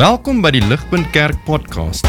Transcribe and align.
Welkom 0.00 0.38
by 0.40 0.48
die 0.54 0.62
Ligpunt 0.64 1.10
Kerk 1.12 1.36
podcast. 1.44 2.06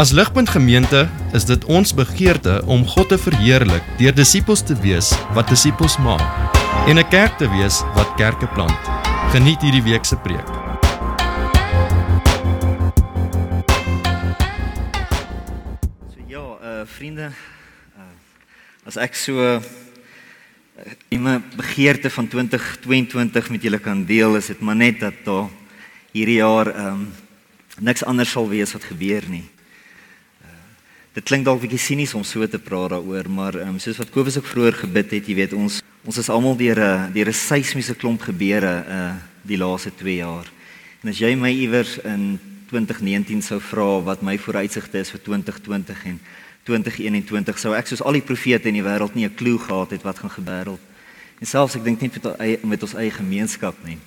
As 0.00 0.08
Ligpunt 0.16 0.48
Gemeente 0.48 1.02
is 1.36 1.44
dit 1.44 1.64
ons 1.68 1.90
begeerte 1.92 2.62
om 2.64 2.86
God 2.88 3.10
te 3.12 3.18
verheerlik 3.20 3.84
deur 3.98 4.14
disippels 4.16 4.62
te 4.64 4.72
wees 4.80 5.10
wat 5.36 5.50
disippels 5.52 5.98
maak 6.00 6.24
en 6.88 6.96
'n 6.96 7.04
kerk 7.12 7.36
te 7.36 7.44
wees 7.52 7.82
wat 7.92 8.08
kerke 8.16 8.48
plant. 8.56 8.80
Geniet 9.36 9.60
hierdie 9.60 9.84
week 9.84 10.08
se 10.08 10.16
preek. 10.16 10.48
So 16.08 16.24
ja, 16.24 16.40
uh 16.40 16.86
vriende, 16.88 17.36
uh 18.00 18.88
as 18.88 18.96
ek 18.96 19.14
so 19.14 19.36
uh, 19.36 19.60
in 21.10 21.20
my 21.22 21.36
begeerte 21.52 22.08
van 22.08 22.28
2022 22.28 23.50
met 23.50 23.62
julle 23.62 23.78
kan 23.78 24.06
deel, 24.06 24.36
is 24.36 24.46
dit 24.46 24.60
maar 24.60 24.76
net 24.76 25.00
dat 25.00 25.14
daar 25.24 25.52
hierdie 26.16 26.40
jaar 26.40 26.72
ehm 26.72 26.88
um, 26.88 27.25
niks 27.80 28.04
anders 28.04 28.30
sal 28.30 28.48
wees 28.48 28.72
wat 28.72 28.84
gebeur 28.84 29.24
nie. 29.28 29.44
Uh, 30.42 30.48
dit 31.14 31.24
klink 31.24 31.44
dalk 31.44 31.60
bietjie 31.60 31.80
sinies 31.80 32.14
om 32.14 32.24
so 32.24 32.46
te 32.46 32.58
praat 32.58 32.90
daaroor, 32.90 33.28
maar 33.28 33.54
um, 33.66 33.78
soos 33.78 33.98
wat 34.00 34.10
Kobus 34.10 34.38
ook 34.38 34.48
vroeër 34.48 34.80
gebid 34.86 35.10
het, 35.18 35.28
jy 35.28 35.34
weet 35.34 35.52
ons 35.56 35.82
ons 36.06 36.18
is 36.22 36.28
almal 36.30 36.54
deur 36.56 36.78
'n 36.78 37.12
deur 37.12 37.28
'n 37.28 37.34
seismiese 37.34 37.94
klomp 37.94 38.20
gebeure 38.22 38.84
uh 38.88 39.14
die 39.46 39.58
laaste 39.58 39.90
2 39.94 40.16
jaar. 40.16 40.46
En 41.02 41.10
as 41.10 41.18
jy 41.18 41.34
my 41.34 41.50
iewers 41.50 41.98
in 41.98 42.38
2019 42.66 43.42
sou 43.42 43.60
vra 43.60 44.02
wat 44.02 44.22
my 44.22 44.38
vooruitsigte 44.38 44.98
is 44.98 45.10
vir 45.10 45.20
2020 45.22 46.04
en 46.04 46.20
2021 46.66 47.58
sou 47.58 47.74
ek 47.74 47.86
soos 47.86 48.02
al 48.02 48.18
die 48.18 48.26
profete 48.26 48.68
in 48.68 48.74
die 48.74 48.82
wêreld 48.82 49.14
nie 49.14 49.26
'n 49.26 49.34
klou 49.34 49.58
gehad 49.58 49.90
het 49.90 50.02
wat 50.02 50.18
gaan 50.18 50.30
gebeur. 50.30 50.78
En 51.40 51.46
selfs 51.46 51.76
ek 51.76 51.84
dink 51.84 52.00
net 52.00 52.22
met 52.22 52.64
met 52.64 52.82
ons 52.82 52.94
eie 52.94 53.10
gemeenskap 53.10 53.76
nie. 53.84 53.98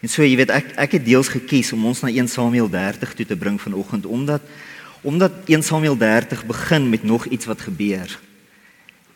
En 0.00 0.08
so 0.08 0.22
jy 0.22 0.36
weet 0.38 0.52
ek 0.54 0.72
ek 0.78 0.98
het 0.98 1.04
deels 1.04 1.30
gekies 1.32 1.72
om 1.74 1.86
ons 1.90 2.04
na 2.04 2.10
1 2.12 2.28
Samuel 2.30 2.70
30 2.70 3.14
toe 3.18 3.26
te 3.26 3.36
bring 3.36 3.58
vanoggend 3.60 4.06
omdat 4.06 4.42
omdat 5.02 5.32
1 5.46 5.62
Samuel 5.62 5.96
30 5.96 6.46
begin 6.46 6.88
met 6.90 7.02
nog 7.02 7.26
iets 7.26 7.46
wat 7.46 7.60
gebeur. 7.60 8.18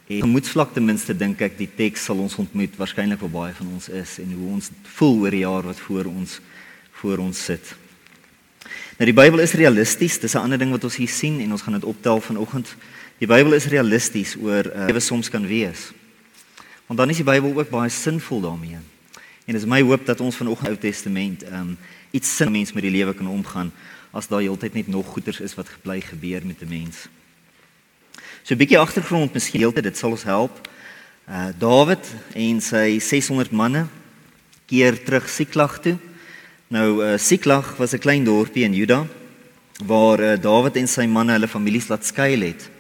En 0.07 0.21
gemoedsvlak 0.21 0.73
ten 0.75 0.85
minste 0.85 1.15
dink 1.17 1.41
ek 1.41 1.57
die 1.59 1.71
teks 1.71 2.05
sal 2.05 2.19
ons 2.23 2.37
ontmoet 2.39 2.75
waarskynlik 2.79 3.21
waar 3.23 3.37
baie 3.37 3.55
van 3.55 3.71
ons 3.75 3.89
is 3.89 4.19
en 4.19 4.33
hoe 4.33 4.51
ons 4.59 4.71
voel 4.99 5.23
oor 5.23 5.35
die 5.35 5.45
jaar 5.45 5.63
wat 5.67 5.81
voor 5.87 6.11
ons 6.11 6.41
voor 7.03 7.19
ons 7.19 7.45
sit. 7.45 7.75
Nou 8.99 9.09
die 9.09 9.17
Bybel 9.17 9.43
is 9.43 9.57
realisties, 9.59 10.19
dis 10.19 10.35
'n 10.35 10.45
ander 10.45 10.59
ding 10.59 10.71
wat 10.71 10.85
ons 10.85 10.97
hier 10.97 11.09
sien 11.09 11.41
en 11.41 11.51
ons 11.51 11.63
gaan 11.63 11.75
dit 11.75 11.85
optel 11.85 12.21
vanoggend. 12.21 12.77
Die 13.19 13.27
Bybel 13.27 13.55
is 13.55 13.67
realisties 13.67 14.37
oor 14.37 14.67
uh, 14.67 14.87
lewe 14.87 15.01
soms 15.01 15.31
kan 15.31 15.47
wees. 15.47 15.91
Want 16.87 16.99
dan 16.99 17.11
is 17.11 17.17
die 17.17 17.25
Bybel 17.25 17.59
ook 17.59 17.71
baie 17.71 17.91
sinvol 17.91 18.41
daarmee. 18.41 18.79
En 19.45 19.55
dis 19.55 19.65
my 19.67 19.81
hoop 19.83 20.07
dat 20.07 20.21
ons 20.21 20.37
vanoggend 20.37 20.69
Ou 20.69 20.79
Testament 20.79 21.43
um 21.51 21.79
iets 22.11 22.37
sin 22.37 22.51
mens 22.53 22.73
met 22.73 22.83
die 22.83 22.93
lewe 22.93 23.15
kan 23.15 23.27
omgaan 23.27 23.73
as 24.13 24.29
daar 24.29 24.45
heeltyd 24.45 24.75
net 24.75 24.87
nog 24.87 25.07
goeters 25.07 25.41
is 25.41 25.55
wat 25.55 25.69
gebly 25.69 26.01
gebeur 26.01 26.47
met 26.47 26.61
'n 26.63 26.69
mens. 26.69 27.09
So 28.43 28.55
'n 28.55 28.59
bietjie 28.59 28.79
agtergrond 28.79 29.33
miskien 29.33 29.61
heeltyd 29.61 29.85
dit 29.85 29.99
sal 29.99 30.11
ons 30.11 30.23
help. 30.23 30.69
Uh 31.29 31.49
Dawid 31.59 32.15
en 32.35 32.61
sy 32.61 32.99
600 32.99 33.51
manne 33.51 33.87
keer 34.67 35.05
terug 35.05 35.29
Siklag 35.29 35.81
toe. 35.81 35.99
Nou 36.69 37.05
uh 37.05 37.19
Siklag 37.19 37.77
was 37.77 37.93
'n 37.93 37.99
klein 37.99 38.25
dorpie 38.25 38.65
in 38.65 38.75
Juda 38.75 39.07
waar 39.85 40.21
uh, 40.21 40.41
Dawid 40.41 40.77
en 40.77 40.89
sy 40.89 41.07
manne 41.07 41.33
hulle 41.33 41.49
families 41.49 41.89
laat 41.89 42.07
skuil 42.07 42.41
het. 42.41 42.71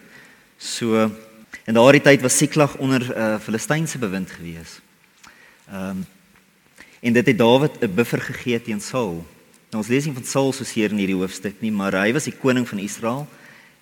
So 0.58 1.10
in 1.66 1.74
daardie 1.74 2.02
tyd 2.02 2.20
was 2.20 2.36
Siklag 2.36 2.77
onder 2.77 3.16
uh 3.16 3.38
Filistynse 3.38 3.98
bewind 3.98 4.30
gewees. 4.30 4.80
Ehm 5.68 5.88
um, 5.88 6.06
en 7.03 7.12
dit 7.12 7.27
het 7.27 7.39
Dawid 7.39 7.81
'n 7.81 7.95
buffer 7.95 8.20
gegee 8.20 8.62
teen 8.62 8.81
Saul. 8.81 9.27
Nou 9.70 9.83
ons 9.83 9.89
lees 9.89 10.05
nie 10.05 10.14
van 10.14 10.25
Saul 10.25 10.53
so 10.53 10.64
seer 10.64 10.91
in 10.91 10.97
hierdie 10.97 11.17
hoofstuk 11.17 11.55
nie, 11.61 11.72
maar 11.72 11.92
hy 11.92 12.12
was 12.12 12.25
die 12.25 12.39
koning 12.41 12.69
van 12.69 12.78
Israel 12.78 13.27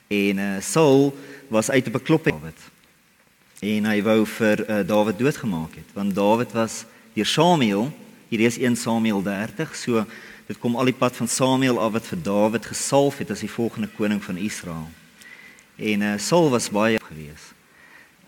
en 0.08 0.38
uh 0.38 0.60
Saul 0.60 1.16
was 1.48 1.70
uit 1.70 1.86
op 1.86 1.94
'n 1.94 2.02
klop 2.02 2.24
Dawid. 2.24 2.60
En 3.60 3.84
hy 3.84 4.02
wou 4.02 4.26
vir 4.26 4.70
uh, 4.70 4.86
Dawid 4.86 5.18
doodgemaak 5.18 5.74
het 5.74 5.84
want 5.92 6.14
Dawid 6.14 6.52
was 6.52 6.84
deur 7.12 7.26
Samuel, 7.26 7.92
hier 8.28 8.40
is 8.40 8.58
1 8.58 8.76
Samuel 8.76 9.22
30, 9.22 9.76
so 9.76 10.06
dit 10.46 10.58
kom 10.58 10.76
al 10.76 10.84
die 10.84 10.94
pad 10.94 11.16
van 11.16 11.28
Samuel 11.28 11.80
af 11.80 11.92
wat 11.92 12.06
vir 12.06 12.22
Dawid 12.22 12.66
gesalf 12.66 13.18
het 13.18 13.30
as 13.30 13.40
die 13.40 13.50
volgende 13.50 13.88
koning 13.96 14.24
van 14.24 14.36
Israel. 14.36 14.88
En 15.76 16.00
uh 16.00 16.18
Saul 16.18 16.50
was 16.50 16.70
baie 16.70 16.98
gewees. 16.98 17.52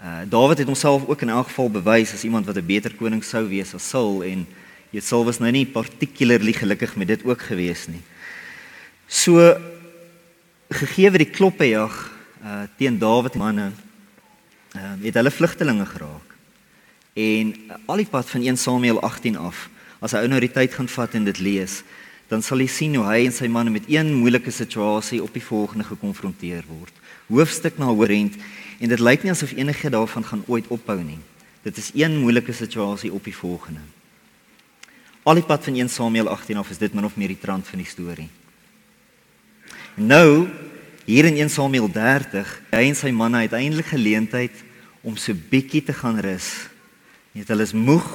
Uh 0.00 0.28
Dawid 0.28 0.58
het 0.58 0.66
homself 0.66 1.08
ook 1.08 1.22
in 1.22 1.28
elk 1.28 1.46
geval 1.46 1.70
bewys 1.70 2.12
as 2.12 2.24
iemand 2.24 2.46
wat 2.46 2.56
'n 2.56 2.66
beter 2.66 2.94
koning 2.94 3.24
sou 3.24 3.48
wees 3.48 3.74
as 3.74 3.88
Saul 3.88 4.22
en 4.22 4.46
Jy 4.46 4.61
sal 5.00 5.24
was 5.24 5.38
nou 5.40 5.50
nie 5.50 5.64
particularly 5.64 6.52
gelukkig 6.52 6.96
met 7.00 7.08
dit 7.08 7.24
ook 7.24 7.40
gewees 7.48 7.86
nie. 7.88 8.02
So 9.08 9.54
gegee 10.68 11.10
die 11.10 11.30
kloppe 11.30 11.64
jag 11.68 11.94
uh 12.44 12.66
teen 12.76 12.98
Dawid 12.98 13.34
manne 13.34 13.72
uh 14.76 14.94
het 15.00 15.14
hulle 15.14 15.30
vlugtelinge 15.30 15.86
geraak. 15.86 16.36
En 17.14 17.54
uh, 17.54 17.76
al 17.86 17.96
die 18.04 18.08
pad 18.08 18.28
van 18.30 18.42
1 18.42 18.56
Samuel 18.56 19.00
18 19.00 19.36
af, 19.36 19.68
as 20.00 20.12
hy 20.12 20.24
ou 20.24 20.28
nou 20.32 20.40
die 20.40 20.52
tyd 20.52 20.74
gaan 20.74 20.88
vat 20.88 21.14
en 21.14 21.24
dit 21.24 21.38
lees, 21.38 21.82
dan 22.28 22.42
sal 22.42 22.60
jy 22.64 22.68
sien 22.72 22.94
hoe 22.96 23.04
hy 23.04 23.26
en 23.26 23.34
sy 23.36 23.48
manne 23.52 23.72
met 23.74 23.88
een 23.88 24.14
moeilike 24.16 24.50
situasie 24.50 25.20
op 25.22 25.32
die 25.36 25.44
volgende 25.44 25.84
gekonfronteer 25.84 26.64
word. 26.68 26.92
Hoofstuk 27.28 27.76
na 27.78 27.90
hoorend 27.92 28.38
en 28.80 28.88
dit 28.88 29.00
lyk 29.00 29.24
nie 29.24 29.32
asof 29.32 29.52
enige 29.52 29.92
daarvan 29.92 30.24
gaan 30.24 30.44
ooit 30.48 30.68
ophou 30.72 30.98
nie. 31.04 31.20
Dit 31.62 31.76
is 31.78 31.92
een 31.94 32.16
moeilike 32.18 32.52
situasie 32.56 33.12
op 33.12 33.24
die 33.24 33.36
volgende. 33.36 33.84
Al 35.22 35.38
die 35.38 35.46
pad 35.46 35.62
van 35.64 35.76
1 35.78 35.88
Samuel 35.88 36.28
18 36.28 36.58
af 36.58 36.70
is 36.70 36.80
dit 36.82 36.94
min 36.94 37.06
of 37.06 37.14
meer 37.16 37.30
die 37.30 37.38
trant 37.38 37.66
van 37.68 37.78
die 37.78 37.86
storie. 37.86 38.28
Nou, 39.94 40.48
hier 41.06 41.28
in 41.28 41.36
1 41.38 41.50
Samuel 41.50 41.86
30, 41.92 42.48
hy 42.72 42.82
en 42.88 42.98
sy 42.98 43.12
manne 43.14 43.44
uiteindelik 43.44 43.92
geleentheid 43.92 44.64
om 45.06 45.14
so 45.18 45.34
bietjie 45.34 45.84
te 45.86 45.94
gaan 45.94 46.18
rus. 46.22 46.48
Net 47.38 47.50
hulle 47.54 47.66
is 47.66 47.74
moeg. 47.74 48.06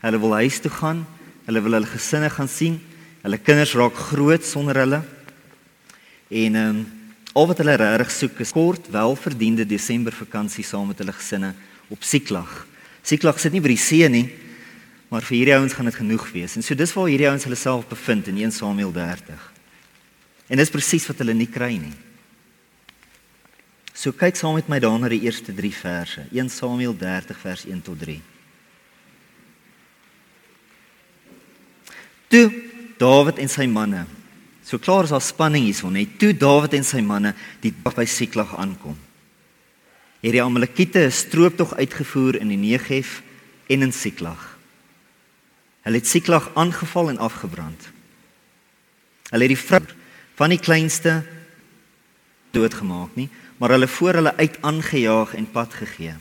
Hulle 0.00 0.20
wil 0.22 0.34
huis 0.40 0.60
toe 0.64 0.72
gaan. 0.72 1.04
Hulle 1.44 1.62
wil 1.64 1.76
hulle 1.76 1.90
gesinne 1.92 2.30
gaan 2.32 2.48
sien. 2.48 2.80
Hulle 3.22 3.38
kinders 3.38 3.76
raak 3.76 4.00
groot 4.10 4.44
sonder 4.46 4.80
hulle. 4.82 5.02
En 6.32 6.58
ehm 6.58 6.82
um, 6.82 6.82
al 7.32 7.46
wat 7.48 7.62
hulle 7.62 7.78
regtig 7.80 8.10
soek 8.12 8.40
is 8.44 8.50
kort, 8.52 8.90
welverdiende 8.92 9.64
Desember 9.64 10.12
vakansie 10.12 10.64
saam 10.68 10.90
met 10.90 10.98
hulle 11.00 11.14
gesinne 11.16 11.54
op 11.88 12.02
Siklag. 12.04 12.50
Siklag 13.00 13.38
sit 13.40 13.54
nie 13.54 13.62
by 13.64 13.70
die 13.72 13.80
see 13.80 14.04
nie, 14.12 14.26
Maar 15.12 15.26
vir 15.28 15.36
hierdie 15.36 15.56
ouens 15.58 15.74
gaan 15.76 15.90
dit 15.90 15.98
genoeg 15.98 16.24
wees. 16.32 16.54
En 16.56 16.64
so 16.64 16.74
dis 16.78 16.92
waar 16.96 17.10
hierdie 17.10 17.28
ouens 17.28 17.44
hulle 17.44 17.58
self 17.60 17.84
bevind 17.90 18.30
in 18.32 18.38
1 18.46 18.54
Samuel 18.56 18.94
30. 18.96 19.42
En 20.48 20.60
dis 20.60 20.72
presies 20.72 21.04
wat 21.10 21.20
hulle 21.20 21.34
nie 21.36 21.50
kry 21.52 21.74
nie. 21.76 21.92
So 23.92 24.16
kyk 24.16 24.38
saam 24.40 24.56
met 24.56 24.70
my 24.72 24.78
daarna 24.80 25.10
die 25.12 25.20
eerste 25.26 25.52
3 25.52 25.72
verse. 25.76 26.24
1 26.32 26.48
Samuel 26.48 26.96
30 26.96 27.38
vers 27.44 27.64
1 27.68 27.82
tot 27.84 28.00
3. 28.00 28.16
Toe 32.32 32.46
Dawid 32.96 33.42
en 33.42 33.52
sy 33.52 33.66
manne. 33.68 34.06
So 34.64 34.80
klaar 34.80 35.04
is 35.04 35.12
daar 35.12 35.24
spanning 35.24 35.66
hierson, 35.66 35.92
net 35.92 36.16
toe 36.22 36.32
Dawid 36.32 36.72
en 36.78 36.86
sy 36.88 37.02
manne 37.04 37.34
die 37.60 37.74
dag 37.82 37.98
by 37.98 38.06
Siklag 38.08 38.54
aankom. 38.56 38.96
Hierdie 40.22 40.40
Amalekiete 40.40 41.02
is 41.10 41.20
strooptog 41.26 41.74
uitgevoer 41.76 42.40
in 42.40 42.54
die 42.54 42.60
Negev 42.62 43.18
en 43.68 43.84
in 43.84 43.92
Siklag. 43.92 44.51
Hulle 45.82 45.98
het 45.98 46.06
Siklag 46.06 46.50
aangeval 46.54 47.08
en 47.08 47.18
afgebrand. 47.18 47.90
Hulle 49.30 49.48
het 49.48 49.54
die 49.54 49.58
vrou 49.66 49.82
van 50.38 50.52
die 50.54 50.60
kleinste 50.60 51.22
doodgemaak 52.50 53.16
nie, 53.18 53.28
maar 53.58 53.74
hulle 53.74 53.88
voor 53.88 54.20
hulle 54.20 54.36
uit 54.36 54.58
aangejaag 54.60 55.34
en 55.34 55.50
pad 55.50 55.74
gegee. 55.74 56.14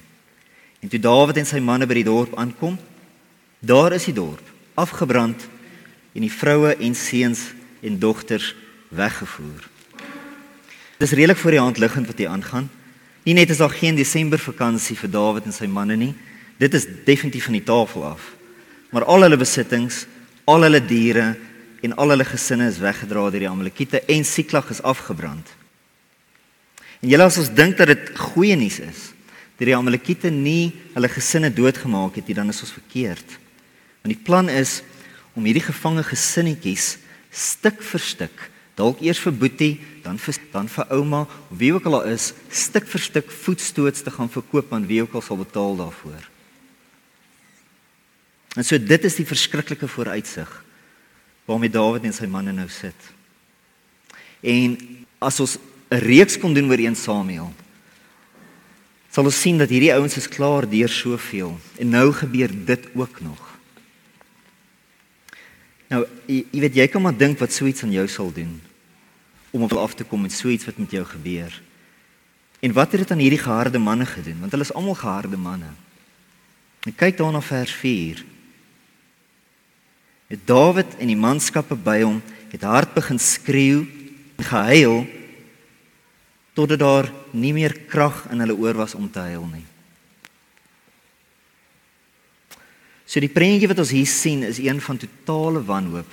En 0.80 0.90
toe 0.90 1.00
Dawid 1.00 1.38
en 1.38 1.46
sy 1.46 1.62
manne 1.62 1.86
by 1.86 2.00
die 2.00 2.08
dorp 2.08 2.34
aankom, 2.40 2.80
daar 3.60 3.94
is 3.94 4.08
die 4.10 4.18
dorp 4.18 4.50
afgebrand 4.80 5.44
en 6.16 6.24
die 6.26 6.32
vroue 6.32 6.74
en 6.74 6.96
seuns 6.96 7.52
en 7.86 8.00
dogters 8.00 8.56
weggevoer. 8.90 9.68
Dit 10.98 11.10
is 11.10 11.18
redelik 11.18 11.38
voor 11.38 11.52
die 11.52 11.62
hand 11.62 11.78
liggend 11.78 12.08
wat 12.08 12.18
hier 12.18 12.32
aangaan. 12.32 12.70
Nie 13.24 13.34
net 13.38 13.50
is 13.50 13.62
daar 13.62 13.74
geen 13.74 13.96
Desember 13.96 14.40
vakansie 14.40 14.98
vir 14.98 15.12
Dawid 15.12 15.46
en 15.46 15.54
sy 15.54 15.70
manne 15.70 15.96
nie, 15.96 16.14
dit 16.58 16.74
is 16.74 16.88
definitief 17.06 17.50
van 17.50 17.60
die 17.60 17.68
tafel 17.68 18.06
af 18.16 18.41
maar 18.92 19.08
al 19.08 19.26
hulle 19.26 19.40
besittings, 19.40 20.06
al 20.46 20.68
hulle 20.68 20.82
diere 20.84 21.32
en 21.82 21.96
al 21.98 22.14
hulle 22.14 22.28
gesinne 22.28 22.68
is 22.70 22.80
weggedra 22.82 23.24
deur 23.32 23.46
die 23.46 23.50
Amalekiete 23.50 24.04
en 24.12 24.26
Siklag 24.28 24.70
is 24.74 24.84
afgebrand. 24.86 25.48
En 27.02 27.10
julle 27.10 27.26
as 27.26 27.40
ons 27.42 27.50
dink 27.58 27.80
dat 27.80 27.90
dit 27.90 28.12
goeie 28.32 28.56
nuus 28.60 28.80
is, 28.84 29.10
dat 29.58 29.70
die 29.70 29.78
Amalekiete 29.78 30.30
nie 30.34 30.74
hulle 30.94 31.10
gesinne 31.10 31.50
doodgemaak 31.54 32.20
het 32.20 32.30
nie, 32.30 32.38
dan 32.38 32.54
is 32.54 32.62
ons 32.62 32.76
verkeerd. 32.78 33.38
Want 34.02 34.14
die 34.14 34.24
plan 34.26 34.50
is 34.50 34.82
om 35.38 35.46
hierdie 35.48 35.66
gevange 35.66 36.04
gesinnetjies 36.06 36.98
stuk 37.32 37.80
vir 37.86 38.04
stuk, 38.04 38.48
dalk 38.76 39.02
eers 39.06 39.22
vir 39.24 39.36
Boetie, 39.38 39.74
dan 40.04 40.18
vir 40.20 40.38
dan 40.52 40.68
vir 40.72 40.90
ouma, 40.98 41.26
wie 41.50 41.72
ook 41.74 41.88
al 41.88 42.00
daar 42.00 42.12
is, 42.12 42.32
stuk 42.50 42.90
vir 42.90 43.06
stuk 43.06 43.32
voetstoots 43.44 44.04
te 44.04 44.12
gaan 44.12 44.30
verkoop 44.30 44.74
aan 44.74 44.88
wie 44.90 45.02
ook 45.06 45.16
al 45.16 45.26
sal 45.26 45.40
betaal 45.40 45.78
daarvoor. 45.80 46.31
En 48.56 48.66
so 48.68 48.78
dit 48.80 49.04
is 49.04 49.16
die 49.16 49.28
verskriklike 49.28 49.88
vooruitsig 49.88 50.50
waarmee 51.46 51.72
Dawid 51.72 52.04
en 52.08 52.16
sy 52.16 52.28
manne 52.32 52.54
nou 52.56 52.68
sit. 52.70 52.96
En 54.42 54.78
as 55.20 55.40
ons 55.40 55.58
'n 55.90 56.00
reeks 56.00 56.38
kon 56.40 56.54
doen 56.54 56.70
oor 56.70 56.80
1 56.80 56.96
Samuel, 56.96 57.54
sal 59.12 59.26
ons 59.26 59.42
sien 59.42 59.58
dat 59.58 59.70
hierdie 59.70 59.94
ouens 59.94 60.18
is 60.18 60.28
klaar 60.28 60.70
deur 60.70 60.90
soveel 60.90 61.60
en 61.78 61.90
nou 61.90 62.12
gebeur 62.14 62.50
dit 62.66 62.88
ook 62.96 63.22
nog. 63.22 63.58
Nou, 65.88 66.06
jy, 66.26 66.46
jy 66.52 66.60
weet 66.60 66.76
jy 66.76 66.88
kan 66.88 67.02
maar 67.02 67.18
dink 67.18 67.40
wat 67.40 67.52
so 67.52 67.66
iets 67.66 67.84
aan 67.84 67.92
jou 67.92 68.08
sal 68.08 68.32
doen 68.32 68.62
om 69.52 69.64
op 69.64 69.74
af 69.74 69.94
te 69.94 70.04
kom 70.04 70.22
met 70.22 70.32
so 70.32 70.48
iets 70.48 70.66
wat 70.66 70.78
met 70.78 70.92
jou 70.92 71.04
gebeur. 71.06 71.62
En 72.60 72.72
wat 72.72 72.92
het 72.92 73.02
dit 73.02 73.12
aan 73.12 73.20
hierdie 73.20 73.42
geharde 73.42 73.78
manne 73.78 74.06
gedoen? 74.06 74.40
Want 74.40 74.52
hulle 74.52 74.64
is 74.64 74.74
almal 74.74 74.96
geharde 74.96 75.38
manne. 75.38 75.74
En 76.88 76.96
kyk 76.96 77.18
daarna 77.18 77.42
vers 77.42 77.74
4. 77.74 78.24
Het 80.32 80.46
Dawid 80.48 80.96
en 80.96 81.10
die 81.12 81.20
manskappe 81.20 81.76
by 81.76 81.98
hom 82.06 82.22
het 82.54 82.64
hard 82.64 82.94
begin 82.96 83.20
skreeu 83.20 83.84
en 84.40 84.48
gehuil 84.48 85.02
totdat 86.56 86.80
daar 86.80 87.10
nie 87.36 87.52
meer 87.56 87.76
krag 87.92 88.24
in 88.32 88.40
hulle 88.44 88.56
oor 88.56 88.80
was 88.80 88.96
om 88.96 89.10
te 89.12 89.20
huil 89.28 89.44
nie. 89.52 89.66
So 93.04 93.20
die 93.20 93.32
prentjie 93.32 93.68
wat 93.68 93.80
ons 93.84 93.92
hier 93.92 94.08
sien 94.08 94.44
is 94.48 94.60
een 94.64 94.80
van 94.80 95.00
totale 95.00 95.60
wanhoop. 95.68 96.12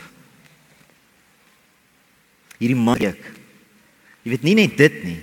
Hierdie 2.58 2.78
man 2.78 2.98
ek. 3.06 3.20
Jy 4.24 4.34
weet 4.34 4.46
nie 4.46 4.56
net 4.58 4.74
dit 4.78 4.96
nie, 5.06 5.20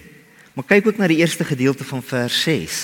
maar 0.55 0.67
kyk 0.69 0.87
ook 0.87 0.99
na 1.01 1.11
die 1.11 1.19
eerste 1.19 1.43
gedeelte 1.43 1.83
van 1.83 2.03
vers 2.03 2.37
6. 2.47 2.79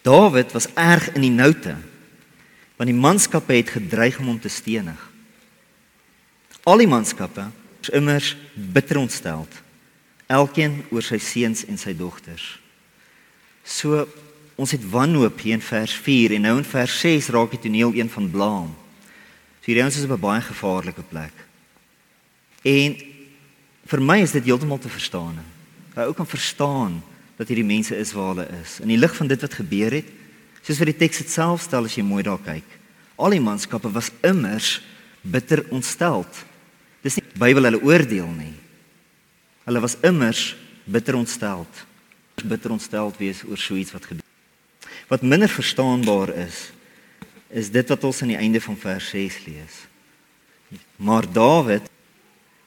Dawid 0.00 0.56
was 0.56 0.70
erg 0.80 1.10
in 1.12 1.28
die 1.28 1.34
noute 1.34 1.76
want 2.80 2.88
die 2.88 2.96
manskappe 2.96 3.52
het 3.52 3.74
gedreig 3.74 4.16
om 4.22 4.30
hom 4.30 4.38
te 4.40 4.48
stenig. 4.48 5.00
Al 6.64 6.80
die 6.80 6.88
manskappe 6.88 7.50
is 7.84 7.90
immers 7.92 8.30
bitter 8.56 8.96
ontsteld. 8.96 9.52
Elkeen 10.32 10.78
oor 10.88 11.04
sy 11.04 11.18
seuns 11.20 11.66
en 11.68 11.76
sy 11.76 11.92
dogters. 11.92 12.54
So 13.68 14.06
ons 14.56 14.72
het 14.72 14.86
wanhoop 14.92 15.42
hier 15.44 15.58
in 15.58 15.64
vers 15.64 15.92
4 15.92 16.38
en 16.38 16.46
nou 16.48 16.54
in 16.62 16.68
vers 16.70 16.94
6 17.04 17.28
raak 17.36 17.52
die 17.52 17.60
toneel 17.66 17.92
een 17.98 18.08
van 18.12 18.30
blaam. 18.32 18.72
So 19.60 19.68
hierdie 19.68 19.84
ons 19.84 20.00
is 20.00 20.08
op 20.08 20.16
'n 20.16 20.24
baie 20.24 20.40
gevaarlike 20.40 21.04
plek. 21.12 21.36
En 22.64 22.96
vir 23.92 24.00
my 24.00 24.20
is 24.24 24.32
dit 24.32 24.44
heeltemal 24.44 24.78
te 24.78 24.88
verstaan. 24.88 25.36
Hy 25.94 26.08
ook 26.08 26.16
kan 26.16 26.26
verstaan 26.26 27.02
dat 27.36 27.48
hierdie 27.48 27.76
mense 27.76 27.96
is 27.96 28.12
waar 28.12 28.28
hulle 28.28 28.48
is. 28.62 28.80
In 28.80 28.88
die 28.88 28.98
lig 28.98 29.16
van 29.16 29.26
dit 29.26 29.40
wat 29.40 29.54
gebeur 29.54 29.92
het, 29.92 30.08
soos 30.64 30.80
wat 30.80 30.90
die 30.92 31.00
teks 31.02 31.22
dit 31.22 31.32
self 31.32 31.64
stel 31.66 31.88
as 31.88 31.96
jy 31.96 32.04
mooi 32.06 32.22
daar 32.26 32.40
kyk. 32.44 32.78
Al 33.20 33.36
die 33.36 33.42
manskappe 33.42 33.90
was 33.92 34.10
immers 34.26 34.78
bitter 35.22 35.64
ontsteld. 35.74 36.44
Dis 37.04 37.18
nie 37.18 37.26
Bybel 37.40 37.68
hulle 37.68 37.80
oordeel 37.84 38.28
nie. 38.34 38.54
Hulle 39.66 39.82
was 39.84 39.98
immers 40.06 40.54
bitter 40.84 41.16
ontsteld. 41.16 41.84
Bitter 42.40 42.72
ontsteld 42.72 43.18
wees 43.20 43.42
oor 43.48 43.60
so 43.60 43.76
iets 43.76 43.92
wat 43.92 44.08
gebeur. 44.08 44.26
Wat 45.10 45.24
minder 45.26 45.50
verstaanbaar 45.50 46.32
is, 46.46 46.70
is 47.50 47.70
dit 47.74 47.88
wat 47.90 48.04
ons 48.06 48.22
aan 48.22 48.32
die 48.32 48.40
einde 48.40 48.60
van 48.62 48.76
vers 48.78 49.08
6 49.10 49.38
lees. 49.46 49.78
Maar 50.96 51.26
Dawid 51.26 51.88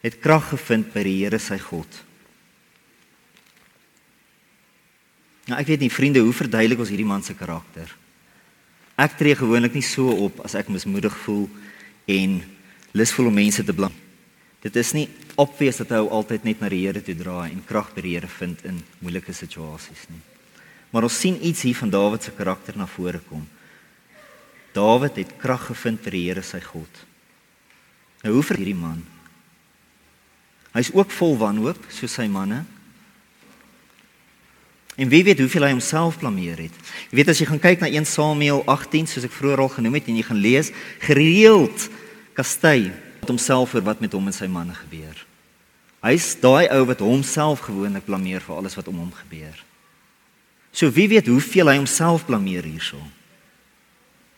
het 0.03 0.19
krag 0.19 0.49
gevind 0.51 0.91
by 0.93 1.05
die 1.07 1.15
Here 1.21 1.39
sy 1.39 1.57
God. 1.63 1.87
Nou 5.49 5.59
ek 5.59 5.67
weet 5.73 5.83
nie 5.83 5.91
vriende, 5.91 6.23
hoe 6.23 6.35
verduidelik 6.35 6.79
ons 6.79 6.91
hierdie 6.93 7.07
man 7.07 7.23
se 7.25 7.35
karakter? 7.35 7.89
Ek 8.99 9.17
tree 9.19 9.35
gewoonlik 9.35 9.73
nie 9.75 9.85
so 9.85 10.13
op 10.27 10.43
as 10.45 10.55
ek 10.55 10.69
mismoedig 10.71 11.15
voel 11.25 11.47
en 12.07 12.37
lus 12.93 13.13
voel 13.15 13.31
om 13.31 13.39
mense 13.41 13.63
te 13.65 13.75
blam. 13.75 13.93
Dit 14.63 14.77
is 14.79 14.93
nie 14.95 15.07
obvious 15.35 15.81
dat 15.81 15.91
hy 15.91 15.99
altyd 16.05 16.45
net 16.47 16.61
na 16.61 16.69
die 16.71 16.83
Here 16.85 17.01
toe 17.03 17.15
draai 17.19 17.51
en 17.51 17.63
krag 17.67 17.89
by 17.95 18.03
die 18.05 18.13
Here 18.15 18.29
vind 18.31 18.61
in 18.69 18.79
moeilike 19.01 19.33
situasies 19.35 20.05
nie. 20.11 20.21
Maar 20.93 21.09
ons 21.09 21.17
sien 21.19 21.39
iets 21.41 21.65
hier 21.65 21.75
van 21.75 21.91
Dawid 21.91 22.23
se 22.23 22.31
karakter 22.37 22.77
na 22.77 22.85
vore 22.87 23.19
kom. 23.27 23.43
Dawid 24.77 25.17
het 25.19 25.33
krag 25.41 25.67
gevind 25.71 26.03
by 26.05 26.13
die 26.13 26.23
Here 26.29 26.45
sy 26.45 26.61
God. 26.63 27.01
Nou 28.23 28.37
hoe 28.37 28.45
vir 28.45 28.61
hierdie 28.61 28.77
man? 28.77 29.01
Hy's 30.77 30.93
ook 30.93 31.11
vol 31.11 31.35
wanhoop 31.41 31.89
soos 31.91 32.15
sy 32.15 32.29
manne. 32.31 32.63
En 34.95 35.09
wie 35.09 35.23
weet 35.25 35.39
hoeveel 35.41 35.65
hy 35.65 35.71
homself 35.73 36.19
blameer 36.21 36.59
het. 36.61 36.75
Jy 37.09 37.17
weet 37.17 37.31
as 37.33 37.41
jy 37.41 37.47
gaan 37.49 37.61
kyk 37.61 37.81
na 37.81 37.89
1 37.89 38.05
Samuel 38.05 38.61
18 38.69 39.09
soos 39.09 39.25
ek 39.25 39.33
vroeër 39.33 39.63
al 39.65 39.71
genoem 39.73 39.97
het 39.97 40.09
en 40.11 40.19
jy 40.19 40.25
gaan 40.27 40.41
lees, 40.43 40.69
gereeld 41.01 41.87
kastei 42.37 42.91
met 43.23 43.31
homself 43.31 43.73
oor 43.73 43.85
wat 43.87 44.03
met 44.03 44.13
hom 44.13 44.29
en 44.29 44.35
sy 44.35 44.49
manne 44.51 44.75
gebeur. 44.77 45.17
Hy's 46.03 46.33
daai 46.41 46.67
ou 46.75 46.83
wat 46.89 47.01
homself 47.01 47.63
gewoonlik 47.65 48.05
blameer 48.05 48.43
vir 48.43 48.57
alles 48.59 48.77
wat 48.77 48.89
om 48.91 49.01
hom 49.01 49.11
gebeur. 49.23 49.57
So 50.73 50.91
wie 50.93 51.07
weet 51.09 51.29
hoeveel 51.31 51.71
hy 51.71 51.77
homself 51.79 52.27
blameer 52.27 52.65
hierso. 52.67 52.99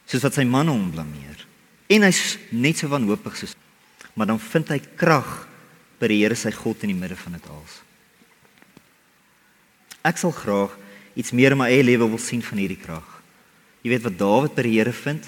Soos 0.06 0.24
wat 0.24 0.38
sy 0.38 0.46
manne 0.48 0.72
hom 0.72 0.92
blameer. 0.94 1.46
En 1.90 2.06
hy's 2.06 2.38
net 2.52 2.80
so 2.80 2.92
wanhoopig 2.92 3.36
soos 3.40 3.56
maar 4.16 4.28
dan 4.28 4.40
vind 4.40 4.70
hy 4.72 4.80
krag 4.96 5.32
by 6.00 6.08
die 6.08 6.22
Here 6.24 6.36
sy 6.40 6.52
God 6.56 6.86
in 6.88 6.94
die 6.94 6.98
midde 6.98 7.18
van 7.20 7.36
dit 7.36 7.50
alles. 7.52 7.82
Ek 10.06 10.20
sal 10.22 10.34
graag 10.36 10.76
iets 11.18 11.34
meer 11.34 11.56
in 11.56 11.62
my 11.62 11.72
eie 11.72 11.84
lewe 11.86 12.08
wil 12.12 12.22
sien 12.22 12.44
van 12.46 12.62
hierdie 12.62 12.80
krag. 12.80 13.08
Jy 13.82 13.94
weet 13.96 14.06
wat 14.06 14.20
Dawid 14.20 14.56
by 14.58 14.66
die 14.68 14.78
Here 14.78 14.94
vind? 14.94 15.28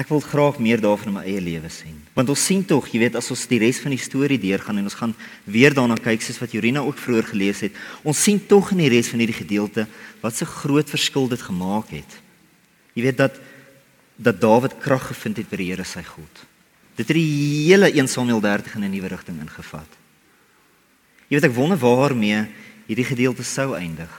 Ek 0.00 0.08
wil 0.08 0.22
graag 0.24 0.60
meer 0.62 0.80
daarvan 0.80 1.10
in 1.10 1.16
my 1.18 1.24
eie 1.28 1.42
lewe 1.44 1.68
sien. 1.72 1.98
Want 2.16 2.30
ons 2.32 2.44
sien 2.46 2.62
tog, 2.64 2.86
jy 2.88 3.02
weet, 3.02 3.18
as 3.18 3.28
ons 3.34 3.42
die 3.50 3.58
res 3.60 3.80
van 3.82 3.92
die 3.92 4.00
storie 4.00 4.38
deurgaan 4.40 4.80
en 4.80 4.88
ons 4.88 4.96
gaan 4.96 5.12
weer 5.44 5.74
daarna 5.76 5.98
kyk 6.00 6.24
soos 6.24 6.40
wat 6.40 6.54
Jorina 6.56 6.80
ook 6.86 7.00
vroeër 7.02 7.28
gelees 7.34 7.60
het, 7.66 7.76
ons 8.06 8.16
sien 8.16 8.40
tog 8.48 8.70
in 8.72 8.80
die 8.80 8.88
res 8.92 9.10
van 9.12 9.20
hierdie 9.20 9.36
gedeelte 9.42 9.86
wat 10.22 10.40
'n 10.40 10.54
groot 10.62 10.88
verskil 10.88 11.28
dit 11.28 11.42
gemaak 11.42 11.90
het. 11.92 12.12
Jy 12.94 13.02
weet 13.02 13.18
dat 13.18 13.40
dat 14.16 14.40
Dawid 14.40 14.78
krag 14.78 15.06
gevind 15.08 15.36
het 15.36 15.48
by 15.48 15.56
die 15.56 15.70
Here 15.72 15.84
sy 15.84 16.02
God. 16.02 16.44
Dit 16.96 17.08
het 17.08 17.16
die 17.16 17.68
hele 17.68 17.88
1 17.88 18.08
Samuel 18.08 18.40
30 18.40 18.74
in 18.76 18.84
'n 18.84 18.90
nuwe 18.90 19.08
rigting 19.08 19.40
ingevat. 19.40 19.88
Jy 21.28 21.38
weet 21.38 21.44
ek 21.44 21.56
wonder 21.56 21.78
waarmee 21.78 22.48
hierdie 22.90 23.06
gedeelte 23.06 23.46
sou 23.46 23.76
eindig 23.78 24.10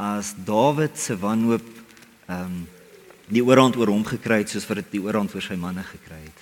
as 0.00 0.32
Dawid 0.46 0.98
se 0.98 1.16
wanhoop 1.18 1.66
ehm 2.30 2.44
um, 2.44 2.60
die 3.30 3.42
oorhand 3.46 3.76
oor 3.78 3.90
hom 3.92 4.02
gekry 4.02 4.40
het 4.40 4.50
soos 4.50 4.64
wat 4.66 4.80
dit 4.80 4.96
die 4.96 5.02
oorhand 5.04 5.30
oor 5.36 5.44
sy 5.44 5.54
manne 5.54 5.84
gekry 5.86 6.18
het. 6.18 6.40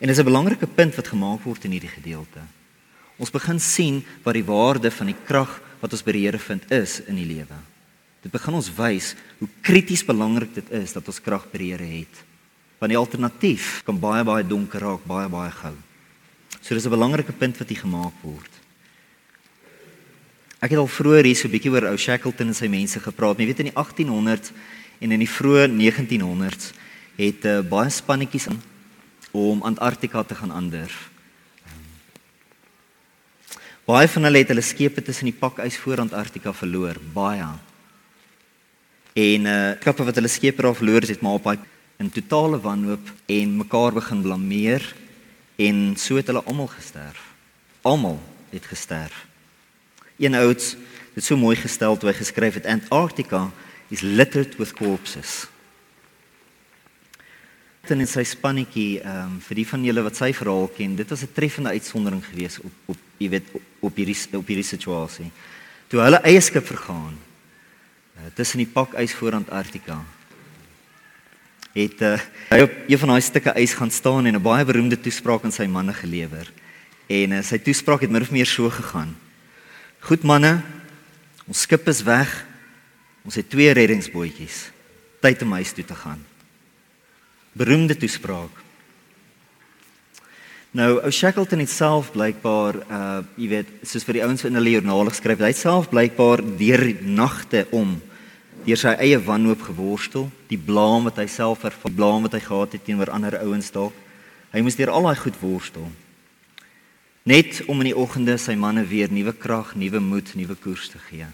En 0.00 0.08
dis 0.08 0.18
'n 0.18 0.24
belangrike 0.24 0.66
punt 0.66 0.96
wat 0.96 1.12
gemaak 1.12 1.44
word 1.44 1.64
in 1.64 1.72
hierdie 1.76 1.92
gedeelte. 1.92 2.40
Ons 3.18 3.30
begin 3.30 3.60
sien 3.60 4.04
wat 4.24 4.34
die 4.34 4.44
waarde 4.44 4.90
van 4.90 5.06
die 5.06 5.16
krag 5.26 5.60
wat 5.80 5.92
ons 5.92 6.02
by 6.02 6.12
die 6.12 6.24
Here 6.24 6.38
vind 6.38 6.70
is 6.72 7.00
in 7.00 7.16
die 7.16 7.26
lewe. 7.26 7.58
Dit 8.22 8.32
begin 8.32 8.54
ons 8.54 8.70
wys 8.76 9.14
hoe 9.38 9.48
krities 9.60 10.04
belangrik 10.04 10.54
dit 10.54 10.70
is 10.70 10.92
dat 10.92 11.06
ons 11.06 11.20
krag 11.20 11.50
by 11.52 11.58
die 11.58 11.70
Here 11.72 11.84
het. 11.84 12.24
Want 12.78 12.90
die 12.90 12.98
alternatief 12.98 13.82
kan 13.84 14.00
baie 14.00 14.24
baie 14.24 14.46
donker 14.46 14.80
raak, 14.80 15.04
baie 15.04 15.28
baie 15.28 15.50
gou. 15.50 15.76
So 16.62 16.74
dis 16.74 16.86
'n 16.86 16.90
belangrike 16.90 17.32
punt 17.32 17.58
wat 17.58 17.68
hier 17.68 17.80
gemaak 17.80 18.14
word. 18.22 18.61
Ek 20.62 20.70
het 20.70 20.78
al 20.78 20.86
vroeër 20.86 21.26
hier 21.26 21.36
so 21.36 21.48
'n 21.48 21.50
bietjie 21.50 21.72
oor 21.74 21.88
ou 21.90 21.96
Shackleton 21.98 22.46
en 22.46 22.54
sy 22.54 22.68
mense 22.70 23.00
gepraat. 23.00 23.38
Jy 23.38 23.46
weet 23.46 23.58
in 23.58 23.70
die 23.72 23.74
1800s 23.74 24.52
en 25.00 25.10
in 25.10 25.18
die 25.18 25.28
vroeë 25.28 25.66
1900s 25.74 26.70
het 27.18 27.44
uh, 27.44 27.60
baie 27.66 27.90
spannetjies 27.90 28.46
om 29.32 29.62
Antarktika 29.62 30.22
te 30.22 30.34
gaan 30.34 30.52
aandurf. 30.52 31.10
Baie 33.84 34.08
van 34.08 34.22
hulle 34.22 34.38
het 34.38 34.48
hulle 34.48 34.62
skepe 34.62 35.02
tussen 35.02 35.26
die 35.26 35.34
pakys 35.34 35.76
voor 35.76 35.98
Antarktika 35.98 36.52
verloor, 36.52 37.00
baie. 37.12 37.48
En 39.14 39.46
uh 39.46 39.74
skappe 39.80 40.04
wat 40.04 40.14
hulle 40.14 40.28
skepe 40.28 40.62
daar 40.62 40.78
verloor 40.78 41.02
het, 41.02 41.20
maar 41.20 41.32
op 41.32 41.42
baie 41.42 41.58
in 41.98 42.10
totale 42.10 42.60
wanhoop 42.60 43.10
en 43.26 43.56
mekaar 43.56 43.92
begin 43.92 44.22
blameer 44.22 44.94
en 45.56 45.96
so 45.96 46.16
het 46.16 46.26
hulle 46.30 46.44
almal 46.46 46.70
gesterf. 46.70 47.34
Almal 47.82 48.20
het 48.50 48.66
gesterf. 48.66 49.31
Een 50.18 50.34
ouds 50.34 50.76
het 51.14 51.24
so 51.24 51.36
mooi 51.36 51.56
gestel 51.56 51.96
toe 51.96 52.10
hy 52.10 52.16
geskryf 52.16 52.54
het 52.54 52.66
Antarktika 52.66 53.50
is 53.92 54.00
littered 54.00 54.56
with 54.56 54.72
corpses. 54.72 55.46
Dan 57.88 58.00
in 58.00 58.06
sy 58.06 58.22
spannetjie, 58.24 59.00
ehm 59.02 59.34
um, 59.34 59.40
vir 59.42 59.58
die 59.58 59.66
van 59.66 59.84
julle 59.84 60.04
wat 60.06 60.16
sy 60.16 60.30
verhaal 60.32 60.68
ken, 60.76 60.96
dit 60.96 61.08
was 61.10 61.22
'n 61.22 61.32
treffende 61.34 61.74
uitsondering 61.74 62.24
geweest 62.24 62.60
op 62.62 62.72
op 62.86 62.98
jy 63.18 63.28
weet 63.28 63.48
op, 63.52 63.62
op 63.80 63.96
hierdie 63.96 64.16
op 64.38 64.46
hierdie 64.46 64.66
situasie. 64.66 65.30
Toe 65.88 66.00
hulle 66.00 66.22
eie 66.22 66.40
skip 66.40 66.66
vergaan 66.66 67.18
uh, 68.16 68.30
tussen 68.34 68.58
die 68.58 68.70
pakys 68.72 69.14
voor 69.14 69.34
Antarktika. 69.34 69.98
Het 71.72 72.00
uh, 72.02 72.20
hy 72.50 72.60
op 72.60 72.72
een 72.88 72.98
van 72.98 73.08
daai 73.08 73.20
stukke 73.20 73.52
ys 73.60 73.74
gaan 73.74 73.90
staan 73.90 74.26
en 74.26 74.36
'n 74.36 74.42
baie 74.42 74.64
beroemde 74.64 75.00
toespraak 75.00 75.44
aan 75.44 75.52
sy 75.52 75.66
manne 75.66 75.92
gelewer. 75.92 76.52
En 77.06 77.32
uh, 77.32 77.42
sy 77.42 77.58
toespraak 77.58 78.00
het 78.00 78.10
min 78.10 78.22
of 78.22 78.30
meer 78.30 78.46
so 78.46 78.70
gegaan. 78.70 79.16
Goed 80.02 80.24
manne, 80.26 80.56
ons 81.46 81.62
skip 81.62 81.86
is 81.90 82.02
weg. 82.02 82.30
Ons 83.22 83.38
het 83.38 83.46
twee 83.46 83.70
reddingsbootjies. 83.70 84.64
Tyd 85.22 85.44
om 85.46 85.54
huis 85.54 85.70
toe 85.76 85.84
te 85.86 85.94
gaan. 85.94 86.18
Beroemde 87.54 87.94
toespraak. 87.94 88.58
Nou, 90.72 90.88
ou 91.04 91.10
Shackleton 91.12 91.60
het 91.60 91.70
self 91.70 92.10
blykbaar 92.14 92.80
uh 92.88 93.20
jy 93.36 93.50
weet, 93.50 93.72
soos 93.84 94.06
vir 94.08 94.16
die 94.18 94.24
ouens 94.24 94.42
in 94.48 94.56
hulle 94.56 94.72
joernale 94.72 95.12
geskryf, 95.12 95.42
hy 95.44 95.52
self 95.54 95.90
blykbaar 95.92 96.40
deur 96.58 96.86
nagte 97.04 97.66
om 97.76 97.98
deur 98.64 98.80
sy 98.80 98.94
eie 99.04 99.18
wanhoop 99.20 99.66
geworstel, 99.68 100.30
die 100.48 100.58
blaam 100.58 101.04
wat 101.10 101.20
hy 101.20 101.28
self 101.28 101.66
ervaar, 101.68 101.92
blaam 101.92 102.24
wat 102.24 102.38
hy 102.38 102.40
gehad 102.42 102.78
het 102.78 102.86
teenoor 102.88 103.12
ander 103.12 103.36
ouens 103.42 103.68
dalk. 103.74 103.92
Hy 104.52 104.64
moes 104.64 104.78
deur 104.80 104.94
al 104.96 105.10
daai 105.10 105.20
goed 105.20 105.38
worstel. 105.44 105.86
Net 107.22 107.62
om 107.70 107.78
in 107.78 107.92
die 107.92 107.96
oggende 107.96 108.34
sy 108.38 108.56
manne 108.58 108.82
weer 108.86 109.10
nuwe 109.12 109.32
krag, 109.32 109.76
nuwe 109.78 110.00
moed, 110.02 110.34
nuwe 110.34 110.56
koers 110.58 110.88
te 110.90 110.98
gee. 110.98 111.26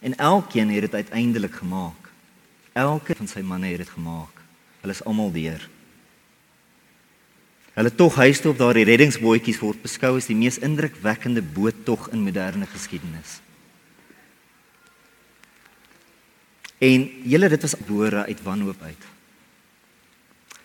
En 0.00 0.16
elkeen 0.16 0.70
het 0.70 0.88
dit 0.88 0.94
uiteindelik 0.94 1.54
gemaak. 1.62 2.10
Elke 2.72 3.16
van 3.16 3.28
sy 3.28 3.40
manne 3.40 3.72
het 3.72 3.80
dit 3.84 3.92
gemaak. 3.96 4.42
Hulle 4.80 4.92
is 4.92 5.04
almal 5.04 5.32
deur. 5.32 5.64
Hulle 7.76 7.94
tog 7.94 8.14
huis 8.20 8.40
toe 8.40 8.52
op 8.52 8.58
daardie 8.60 8.84
reddingsbootjies 8.84 9.60
word 9.62 9.80
beskou 9.82 10.16
as 10.18 10.28
die 10.28 10.36
mees 10.36 10.58
indrukwekkende 10.60 11.40
boottog 11.40 12.10
in 12.12 12.24
moderne 12.24 12.66
geskiedenis. 12.68 13.38
En 16.80 17.06
julle 17.28 17.48
dit 17.52 17.62
was 17.64 17.76
gebore 17.76 18.24
uit 18.24 18.42
wanhoop 18.42 18.82
uit. 18.82 19.06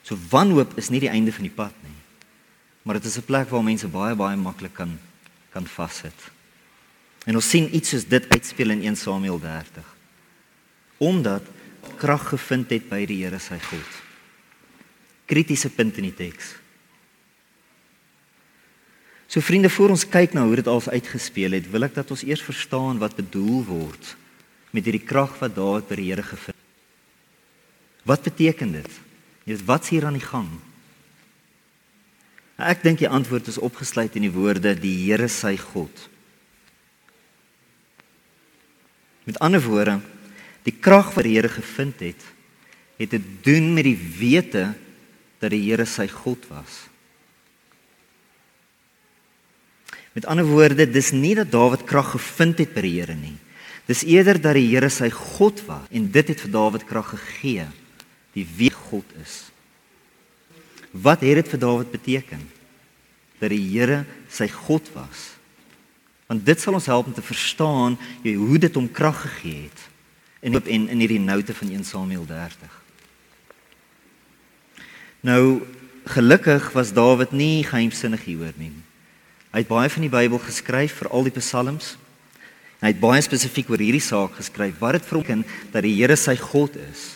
So 0.03 0.17
wanhoop 0.29 0.75
is 0.79 0.89
nie 0.89 1.03
die 1.03 1.11
einde 1.11 1.31
van 1.35 1.47
die 1.47 1.55
pad 1.55 1.75
nie. 1.83 1.99
Maar 2.85 2.99
dit 3.01 3.05
is 3.09 3.17
'n 3.17 3.25
plek 3.25 3.49
waar 3.49 3.63
mense 3.63 3.87
baie 3.87 4.15
baie 4.15 4.37
maklik 4.37 4.73
kan 4.73 4.99
kan 5.49 5.67
vassit. 5.67 6.19
En 7.25 7.35
ons 7.35 7.49
sien 7.49 7.75
iets 7.75 7.89
soos 7.89 8.05
dit 8.07 8.29
uitspeel 8.29 8.69
in 8.69 8.81
1 8.81 8.95
Samuel 8.95 9.39
30. 9.39 9.95
Omdat 10.97 11.43
krag 11.97 12.27
gevind 12.29 12.69
het 12.69 12.89
by 12.89 13.05
die 13.05 13.23
Here 13.23 13.39
sy 13.39 13.57
God. 13.59 13.91
Kritiese 15.25 15.69
punt 15.69 15.97
in 15.97 16.03
die 16.09 16.13
teks. 16.13 16.55
So 19.27 19.41
vriende, 19.41 19.69
voor 19.69 19.89
ons 19.89 20.05
kyk 20.07 20.33
na 20.33 20.45
hoe 20.45 20.55
dit 20.55 20.67
al 20.67 20.81
uitgespeel 20.85 21.57
het, 21.57 21.71
wil 21.71 21.87
ek 21.87 21.95
dat 21.95 22.11
ons 22.13 22.23
eers 22.23 22.43
verstaan 22.45 23.01
wat 23.01 23.15
bedoel 23.15 23.63
word 23.65 24.15
met 24.75 24.85
hierdie 24.85 25.07
krag 25.07 25.39
wat 25.39 25.55
Dawid 25.55 25.87
by 25.87 25.95
die 25.95 26.11
Here 26.11 26.23
gevind 26.23 26.53
het. 26.53 28.05
Wat 28.05 28.21
beteken 28.21 28.71
dit? 28.71 29.01
Jy 29.45 29.55
weet 29.55 29.65
wat's 29.65 29.89
hier 29.89 30.05
aan 30.05 30.19
die 30.19 30.27
gang? 30.27 30.49
Ek 32.55 32.85
dink 32.85 33.01
die 33.01 33.11
antwoord 33.11 33.49
is 33.51 33.59
opgesluit 33.59 34.15
in 34.15 34.29
die 34.29 34.33
woorde 34.33 34.75
die 34.79 34.95
Here 35.03 35.27
sy 35.31 35.57
God. 35.59 35.91
Met 39.25 39.39
ander 39.43 39.59
woorde, 39.63 39.99
die 40.63 40.73
krag 40.73 41.11
wat 41.17 41.27
die 41.27 41.35
Here 41.35 41.51
gevind 41.51 41.99
het, 42.05 42.21
het 42.95 43.11
te 43.11 43.19
doen 43.43 43.73
met 43.75 43.87
die 43.89 43.97
wete 43.97 44.69
dat 45.41 45.51
die 45.51 45.65
Here 45.65 45.87
sy 45.89 46.07
God 46.07 46.45
was. 46.47 46.85
Met 50.15 50.29
ander 50.31 50.47
woorde, 50.47 50.85
dis 50.87 51.11
nie 51.11 51.33
dat 51.35 51.51
Dawid 51.51 51.83
krag 51.89 52.13
gevind 52.13 52.61
het 52.63 52.71
by 52.71 52.85
die 52.85 52.93
Here 53.01 53.17
nie. 53.19 53.35
Dis 53.89 54.05
eerder 54.07 54.39
dat 54.39 54.55
die 54.55 54.69
Here 54.71 54.87
sy 54.89 55.09
God 55.11 55.59
was 55.67 55.91
en 55.91 56.07
dit 56.13 56.31
het 56.31 56.45
vir 56.45 56.53
Dawid 56.55 56.87
krag 56.87 57.11
gegee, 57.17 57.67
die 58.31 58.47
wie 58.55 58.71
God 58.71 59.11
is. 59.19 59.49
Wat 61.01 61.23
het 61.25 61.41
dit 61.41 61.49
vir 61.51 61.59
Dawid 61.59 61.91
beteken? 61.91 62.43
Dat 63.41 63.51
die 63.51 63.63
Here 63.73 64.05
sy 64.31 64.47
God 64.47 64.87
was. 64.95 65.33
Want 66.29 66.45
dit 66.45 66.61
sal 66.61 66.77
ons 66.77 66.87
help 66.89 67.09
om 67.11 67.13
te 67.13 67.25
verstaan 67.25 67.97
jy, 68.23 68.33
hoe 68.39 68.59
dit 68.61 68.79
hom 68.79 68.87
krag 68.91 69.19
gegee 69.27 69.67
het 69.67 69.83
in 70.45 70.55
in 70.65 70.87
in 70.93 71.01
hierdie 71.01 71.21
noute 71.21 71.53
van 71.53 71.69
1 71.73 71.83
Samuel 71.83 72.25
30. 72.25 72.81
Nou 75.25 75.61
gelukkig 76.05 76.71
was 76.71 76.93
Dawid 76.93 77.31
nie 77.31 77.63
geheimsinnig 77.65 78.25
hieroor 78.25 78.53
nie. 78.57 78.73
Hy 79.51 79.63
het 79.63 79.71
baie 79.71 79.89
van 79.89 80.05
die 80.05 80.11
Bybel 80.11 80.39
geskryf 80.39 80.99
vir 81.01 81.09
al 81.09 81.25
die 81.25 81.33
psalms. 81.33 81.95
Hy 82.83 82.91
het 82.91 83.01
baie 83.01 83.21
spesifiek 83.25 83.69
oor 83.71 83.81
hierdie 83.81 84.03
saak 84.03 84.35
geskryf 84.37 84.77
wat 84.79 84.99
dit 84.99 85.07
veroken 85.09 85.45
dat 85.73 85.85
die 85.85 85.95
Here 85.97 86.17
sy 86.19 86.35
God 86.37 86.75
is. 86.91 87.15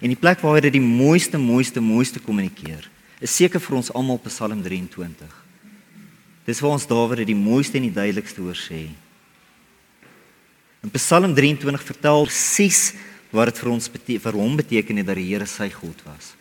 En 0.00 0.08
die 0.08 0.18
plek 0.18 0.40
waar 0.40 0.56
hy 0.56 0.64
dit 0.68 0.78
die 0.78 0.84
mooiste 0.84 1.38
mooiste 1.38 1.82
mooiste 1.84 2.22
kommunikeer, 2.24 2.86
is 3.20 3.36
seker 3.36 3.60
vir 3.60 3.76
ons 3.76 3.92
almal 3.92 4.18
Psalm 4.24 4.62
23. 4.64 5.28
Dis 6.48 6.60
waar 6.64 6.74
ons 6.78 6.88
Dawid 6.88 7.20
dit 7.22 7.30
die 7.30 7.38
mooiste 7.38 7.76
en 7.78 7.86
die 7.86 7.94
duidelikste 7.94 8.42
oor 8.42 8.56
sê. 8.56 8.88
In 10.80 10.92
Psalm 10.96 11.34
23 11.36 11.84
vertel 11.84 12.24
presies 12.24 12.94
wat 13.30 13.52
dit 13.52 13.60
vir 13.62 13.70
ons 13.70 13.90
beteken 13.92 14.24
vir 14.24 14.38
hom 14.40 14.56
beteken 14.58 15.02
het 15.02 15.10
dat 15.12 15.20
die 15.20 15.28
Here 15.28 15.46
sy 15.46 15.68
God 15.70 16.00
was. 16.08 16.32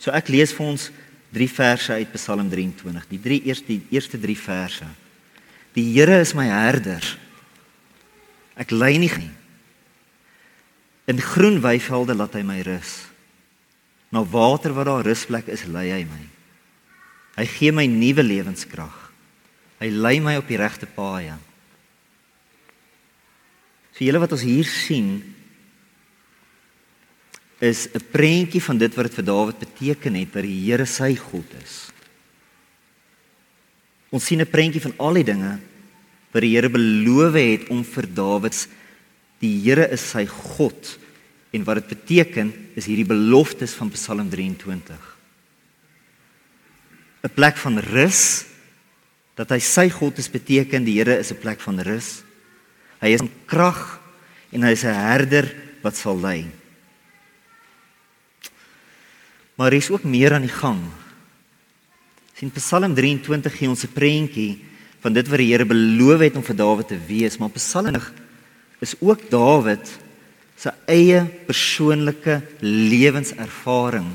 So 0.00 0.12
ek 0.16 0.32
lees 0.32 0.52
vir 0.56 0.66
ons 0.66 0.88
drie 1.34 1.48
verse 1.50 1.92
uit 1.92 2.16
Psalm 2.16 2.48
23. 2.50 3.06
Die 3.12 3.20
drie 3.20 3.40
eerste 3.44 3.68
die 3.68 3.82
eerste 3.94 4.18
drie 4.20 4.38
verse. 4.38 4.88
Die 5.76 5.86
Here 5.92 6.18
is 6.22 6.34
my 6.34 6.48
herder. 6.48 7.04
Ek 8.56 8.72
nie 8.72 9.18
nie. 9.20 9.32
In 11.10 11.20
groen 11.20 11.60
weivelde 11.60 12.16
laat 12.16 12.38
hy 12.38 12.42
my 12.46 12.62
rus. 12.64 13.02
Na 14.14 14.22
water 14.22 14.72
waar 14.72 14.86
daar 14.86 15.06
rusplek 15.06 15.48
is, 15.50 15.66
lei 15.66 15.88
hy 15.90 16.04
my. 16.06 16.22
Hy 17.34 17.46
gee 17.50 17.74
my 17.74 17.86
nuwe 17.90 18.22
lewenskrag. 18.22 18.94
Hy 19.82 19.90
lei 19.90 20.20
my 20.22 20.36
op 20.38 20.46
die 20.48 20.60
regte 20.60 20.86
paaie. 20.86 21.34
So 23.94 24.06
julle 24.06 24.22
wat 24.22 24.34
ons 24.36 24.46
hier 24.46 24.68
sien, 24.70 25.18
is 27.64 27.88
'n 27.94 28.02
prentjie 28.12 28.62
van 28.62 28.78
dit 28.78 28.94
wat 28.94 29.06
dit 29.06 29.14
vir 29.14 29.24
Dawid 29.24 29.58
beteken 29.58 30.14
het 30.14 30.32
dat 30.32 30.42
die 30.42 30.64
Here 30.66 30.86
sy 30.86 31.16
God 31.16 31.46
is. 31.62 31.90
Ons 34.10 34.24
sien 34.24 34.40
'n 34.40 34.50
prentjie 34.50 34.82
van 34.82 34.94
al 34.98 35.14
die 35.14 35.24
dinge 35.24 35.58
wat 36.32 36.42
die 36.42 36.54
Here 36.54 36.68
beloof 36.68 37.34
het 37.34 37.68
om 37.68 37.84
vir 37.84 38.06
Dawid 38.06 38.68
die 39.40 39.60
Here 39.62 39.88
is 39.90 40.10
sy 40.10 40.26
God 40.26 40.98
en 41.54 41.64
wat 41.66 41.78
dit 41.82 41.92
beteken 41.94 42.50
is 42.74 42.88
hierdie 42.90 43.06
beloftes 43.06 43.76
van 43.78 43.92
Psalm 43.94 44.30
23. 44.30 44.98
'n 47.24 47.32
plek 47.32 47.56
van 47.56 47.78
rus 47.78 48.44
dat 49.38 49.50
hy 49.50 49.58
sy 49.58 49.88
God 49.90 50.18
is 50.18 50.28
beteken 50.30 50.84
die 50.84 50.98
Here 50.98 51.18
is 51.18 51.30
'n 51.30 51.40
plek 51.40 51.60
van 51.60 51.80
rus. 51.80 52.22
Hy 53.00 53.14
is 53.14 53.22
'n 53.22 53.30
krag 53.46 54.00
en 54.52 54.62
hy 54.62 54.72
is 54.72 54.84
'n 54.84 54.94
herder 54.94 55.54
wat 55.82 55.96
sal 55.96 56.18
lei. 56.20 56.46
Maar 59.56 59.72
er 59.72 59.78
is 59.78 59.90
ook 59.90 60.04
meer 60.04 60.34
aan 60.34 60.46
die 60.46 60.58
gang. 60.60 60.82
Sien 62.34 62.50
Psalm 62.50 62.94
23 62.94 63.56
gee 63.56 63.68
ons 63.68 63.84
'n 63.84 63.92
prentjie 63.92 64.64
van 65.00 65.12
dit 65.12 65.28
wat 65.28 65.38
die 65.38 65.52
Here 65.52 65.64
beloof 65.64 66.20
het 66.20 66.36
om 66.36 66.42
vir 66.42 66.56
Dawid 66.56 66.88
te 66.88 66.98
wees, 67.06 67.38
maar 67.38 67.50
Psalm 67.50 67.92
20 67.92 68.12
is 68.80 68.94
ook 69.00 69.30
Dawid 69.30 70.03
se 70.56 70.72
eie 70.90 71.24
persoonlike 71.46 72.40
lewenservaring 72.62 74.12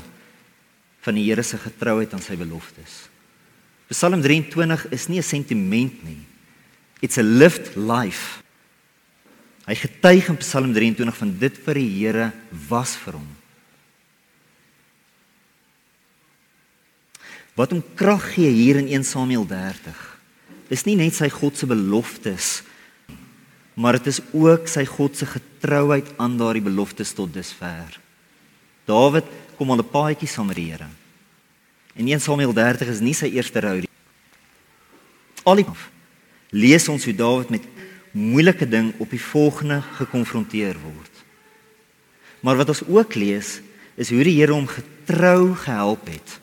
van 1.00 1.14
die 1.16 1.24
Here 1.28 1.42
se 1.42 1.58
getrouheid 1.58 2.12
aan 2.14 2.24
sy 2.24 2.36
beloftes. 2.36 3.08
Psalm 3.90 4.22
23 4.22 4.86
is 4.92 5.08
nie 5.08 5.18
'n 5.18 5.22
sentiment 5.22 6.04
nie. 6.04 6.24
It's 7.00 7.18
a 7.18 7.22
lived 7.22 7.76
life. 7.76 8.42
Hy 9.66 9.74
getuig 9.74 10.28
in 10.28 10.36
Psalm 10.36 10.72
23 10.72 11.16
van 11.16 11.38
dit 11.38 11.64
wat 11.64 11.74
die 11.74 11.88
Here 11.88 12.32
was 12.68 12.96
vir 12.96 13.14
hom. 13.14 13.40
wat 17.60 17.74
hom 17.74 17.82
krag 17.98 18.32
gee 18.34 18.48
hier 18.48 18.78
in 18.80 18.88
1 18.88 19.04
Samuel 19.04 19.44
30 19.48 19.96
is 20.72 20.86
nie 20.86 20.96
net 20.96 21.16
sy 21.16 21.28
God 21.32 21.58
se 21.58 21.68
beloftes 21.68 22.60
maar 23.74 23.98
dit 23.98 24.06
is 24.06 24.20
ook 24.32 24.68
sy 24.68 24.84
God 24.84 25.16
se 25.16 25.26
getrouheid 25.26 26.08
aan 26.16 26.36
daardie 26.36 26.64
beloftes 26.64 27.12
tot 27.12 27.32
dusver. 27.34 27.98
Dawid 28.84 29.24
kom 29.56 29.70
al 29.70 29.82
'n 29.82 29.90
paadjie 29.90 30.28
saam 30.28 30.46
met 30.46 30.56
die 30.56 30.70
Here. 30.70 30.88
En 31.94 32.06
1 32.08 32.20
Samuel 32.20 32.52
30 32.52 32.88
is 32.88 33.00
nie 33.00 33.14
sy 33.14 33.26
eerste 33.26 33.60
rou 33.60 33.78
nie. 33.80 33.88
Alif 35.44 35.90
lees 36.50 36.88
ons 36.88 37.04
hoe 37.04 37.14
Dawid 37.14 37.50
met 37.50 37.62
moeilike 38.12 38.68
ding 38.68 38.94
op 38.98 39.10
die 39.10 39.22
volgende 39.22 39.82
gekonfronteer 39.96 40.76
word. 40.82 41.14
Maar 42.40 42.56
wat 42.56 42.68
ons 42.68 42.86
ook 42.88 43.14
lees 43.14 43.60
is 43.94 44.10
hoe 44.10 44.24
die 44.24 44.40
Here 44.40 44.52
hom 44.52 44.66
getrou 44.66 45.54
gehelp 45.54 46.06
het 46.08 46.40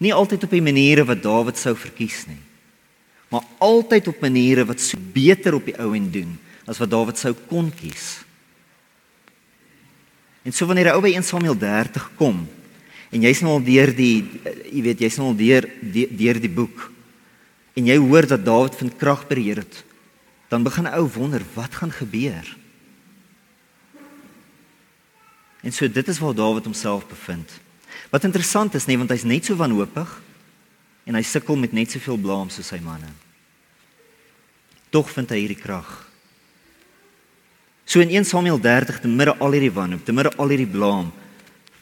Nie 0.00 0.14
altyd 0.16 0.46
op 0.46 0.54
die 0.54 0.64
maniere 0.64 1.04
wat 1.04 1.20
Dawid 1.22 1.58
sou 1.60 1.74
verkies 1.76 2.24
nie. 2.24 2.40
Maar 3.30 3.46
altyd 3.62 4.08
op 4.10 4.22
maniere 4.22 4.66
wat 4.66 4.82
so 4.82 4.98
beter 5.12 5.54
op 5.54 5.68
die 5.68 5.76
ou 5.78 5.94
en 5.94 6.08
doen 6.10 6.32
as 6.66 6.78
wat 6.78 6.90
Dawid 6.90 7.18
sou 7.18 7.32
kon 7.48 7.70
kies. 7.74 8.20
En 10.42 10.54
so 10.54 10.66
wanneer 10.66 10.90
hy 10.90 10.96
ou 10.98 11.04
by 11.04 11.12
1 11.14 11.26
Samuel 11.26 11.58
30 11.58 12.10
kom 12.18 12.42
en 13.10 13.26
jy's 13.26 13.42
nou 13.42 13.56
al 13.58 13.64
deur 13.66 13.90
die 13.94 14.22
jy 14.70 14.82
weet 14.86 15.02
jy's 15.02 15.18
nou 15.18 15.32
al 15.32 15.38
deur 15.38 15.66
deur 15.82 16.38
die 16.42 16.52
boek 16.52 16.90
en 17.78 17.86
jy 17.90 17.96
hoor 18.02 18.26
dat 18.28 18.44
Dawid 18.46 18.76
vind 18.78 18.96
krag 18.98 19.26
by 19.28 19.38
die 19.38 19.46
Here 19.48 19.64
het, 19.64 19.82
dan 20.50 20.66
begin 20.66 20.88
ou 20.90 21.06
wonder 21.14 21.42
wat 21.54 21.76
gaan 21.78 21.92
gebeur. 21.94 22.46
En 25.62 25.72
so 25.72 25.88
dit 25.88 26.08
is 26.08 26.18
waar 26.18 26.34
Dawid 26.34 26.66
homself 26.66 27.06
bevind. 27.08 27.52
Wat 28.10 28.24
interessant 28.24 28.74
is, 28.74 28.86
nee, 28.86 28.98
want 28.98 29.12
hy's 29.12 29.24
net 29.28 29.46
so 29.46 29.56
wanhoopig 29.56 30.18
en 31.10 31.18
hy 31.18 31.24
sukkel 31.26 31.58
met 31.58 31.74
net 31.74 31.90
soveel 31.90 32.20
blaam 32.22 32.52
soos 32.54 32.70
sy 32.70 32.78
manne. 32.84 33.10
Tog 34.94 35.10
vind 35.10 35.32
hy 35.34 35.40
hierdie 35.42 35.58
krag. 35.58 35.88
So 37.82 37.98
in 37.98 38.12
1 38.14 38.28
Samuel 38.30 38.60
30 38.62 39.02
te 39.02 39.10
midde 39.10 39.34
al 39.42 39.56
hierdie 39.56 39.74
wanhoop, 39.74 40.04
te 40.06 40.14
midde 40.14 40.30
al 40.38 40.54
hierdie 40.54 40.70
blaam, 40.70 41.10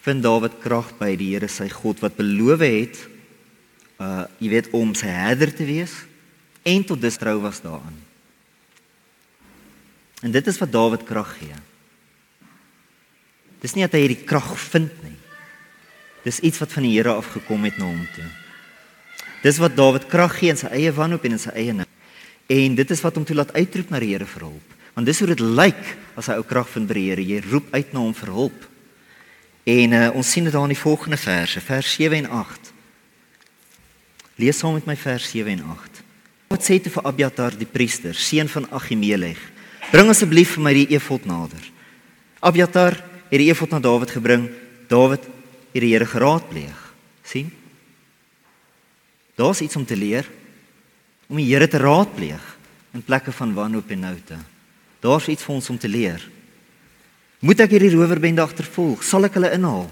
vind 0.07 0.25
Dawid 0.25 0.57
krag 0.63 0.95
by 0.97 1.13
die 1.21 1.35
Here 1.35 1.51
sy 1.53 1.69
God 1.69 2.01
wat 2.01 2.17
beloof 2.17 2.65
het 2.65 3.05
uh 3.99 4.25
jy 4.39 4.53
weet 4.55 4.73
om 4.79 4.95
sy 4.97 5.11
herder 5.11 5.51
te 5.53 5.67
wees 5.67 5.93
en 6.63 6.85
tot 6.87 7.01
dus 7.03 7.19
trou 7.21 7.35
was 7.43 7.61
daaraan. 7.61 7.97
En 10.25 10.33
dit 10.33 10.47
is 10.49 10.59
wat 10.63 10.73
Dawid 10.73 11.05
krag 11.05 11.37
gee. 11.37 11.61
Dis 13.61 13.75
nie 13.75 13.85
dat 13.85 13.99
hy 13.99 14.07
hierdie 14.07 14.25
krag 14.25 14.55
vind 14.71 14.95
nie. 15.05 15.17
Dis 16.25 16.41
iets 16.41 16.63
wat 16.63 16.73
van 16.73 16.87
die 16.87 16.95
Here 16.97 17.19
afgekom 17.19 17.67
het 17.69 17.77
na 17.77 17.91
hom 17.91 18.07
toe. 18.15 18.31
Dis 19.43 19.61
wat 19.63 19.77
Dawid 19.79 20.09
krag 20.11 20.39
gee 20.41 20.51
in 20.51 20.59
sy 20.59 20.71
eie 20.75 20.93
wanhoop 20.95 21.25
en 21.29 21.37
in 21.37 21.43
sy 21.43 21.53
eie 21.55 21.75
nik. 21.77 21.91
En 22.49 22.75
dit 22.79 22.91
is 22.91 23.03
wat 23.05 23.19
hom 23.19 23.27
toelaat 23.29 23.53
uitroep 23.55 23.93
na 23.93 24.01
die 24.03 24.15
Here 24.15 24.27
vir 24.27 24.47
hulp. 24.49 24.75
Want 24.97 25.07
dis 25.07 25.21
hoe 25.21 25.29
dit 25.31 25.43
lyk 25.45 25.85
as 26.19 26.31
hy 26.31 26.39
ou 26.41 26.47
krag 26.47 26.71
vind 26.73 26.89
by 26.89 26.97
die 26.97 27.07
Here. 27.11 27.25
Jy 27.25 27.43
roep 27.51 27.69
uit 27.75 27.93
na 27.93 28.03
hom 28.03 28.15
vir 28.17 28.33
hulp. 28.35 28.67
En 29.69 29.95
uh, 29.95 30.03
ons 30.17 30.33
sien 30.33 30.47
dit 30.47 30.55
daar 30.55 30.65
in 30.65 30.73
die 30.73 30.81
volgende 30.81 31.19
verse, 31.21 31.61
vers 31.61 31.93
7 31.99 32.23
en 32.23 32.31
8. 32.41 32.73
Lees 34.41 34.59
saam 34.59 34.79
met 34.79 34.89
my 34.89 34.97
vers 34.97 35.29
7 35.29 35.53
en 35.53 35.65
8. 35.77 36.03
Wat 36.49 36.65
sê 36.65 36.79
dit 36.81 36.93
vir 36.93 37.07
Abiatar 37.11 37.57
die 37.59 37.69
priester, 37.69 38.17
seun 38.17 38.49
van 38.49 38.65
Ahimelech? 38.73 39.41
Bring 39.93 40.09
asseblief 40.09 40.55
vir 40.57 40.65
my 40.65 40.73
die 40.77 40.89
efod 40.97 41.29
nader. 41.29 41.61
Abiatar 42.41 42.97
het 43.29 43.41
die 43.43 43.51
efod 43.53 43.75
na 43.75 43.81
Dawid 43.85 44.13
gebring. 44.15 44.49
Dawid 44.89 45.27
het 45.75 45.83
die 45.85 45.93
Here 45.93 46.09
geraadpleeg. 46.09 46.85
sien? 47.29 47.53
Daar's 49.39 49.63
iets 49.63 49.77
om 49.79 49.87
te 49.87 49.97
leer 49.97 50.27
om 51.29 51.37
die 51.37 51.47
Here 51.47 51.69
te 51.69 51.79
raadpleeg 51.79 52.45
in 52.97 53.05
plekke 53.05 53.33
van 53.33 53.53
wanhoop 53.55 53.91
en 53.93 54.01
noute. 54.01 54.39
Daar's 55.05 55.29
iets 55.29 55.45
vir 55.45 55.55
ons 55.55 55.69
om 55.71 55.79
te 55.79 55.89
leer. 55.89 56.23
Moet 57.45 57.61
ek 57.63 57.77
hierdie 57.77 57.93
rowerbende 57.93 58.43
agtervolg? 58.43 59.05
Sal 59.07 59.29
ek 59.29 59.37
hulle 59.39 59.53
inhaal? 59.55 59.87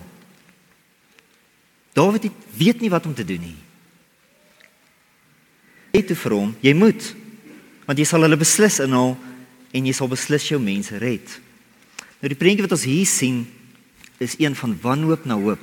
Dawid 1.94 2.26
weet 2.56 2.82
nie 2.82 2.90
wat 2.90 3.06
om 3.06 3.14
te 3.14 3.24
doen 3.24 3.44
nie. 3.44 3.58
Hy 5.92 6.02
het 6.02 6.10
vir 6.24 6.34
hom, 6.36 6.50
jy 6.64 6.74
moet 6.76 7.12
want 7.86 8.00
jy 8.02 8.04
sal 8.08 8.26
hulle 8.26 8.34
beslis 8.34 8.80
inhaal 8.82 9.12
en 9.70 9.84
jy 9.86 9.92
sal 9.94 10.08
beslis 10.10 10.48
jou 10.50 10.58
mense 10.58 10.98
red. 10.98 11.36
Nou 12.18 12.32
die 12.32 12.38
prentjie 12.38 12.64
wat 12.64 12.74
ons 12.74 12.88
hier 12.88 13.06
sien 13.06 13.44
is 14.18 14.34
een 14.42 14.56
van 14.58 14.74
wanhoop 14.82 15.28
na 15.28 15.36
hoop. 15.38 15.62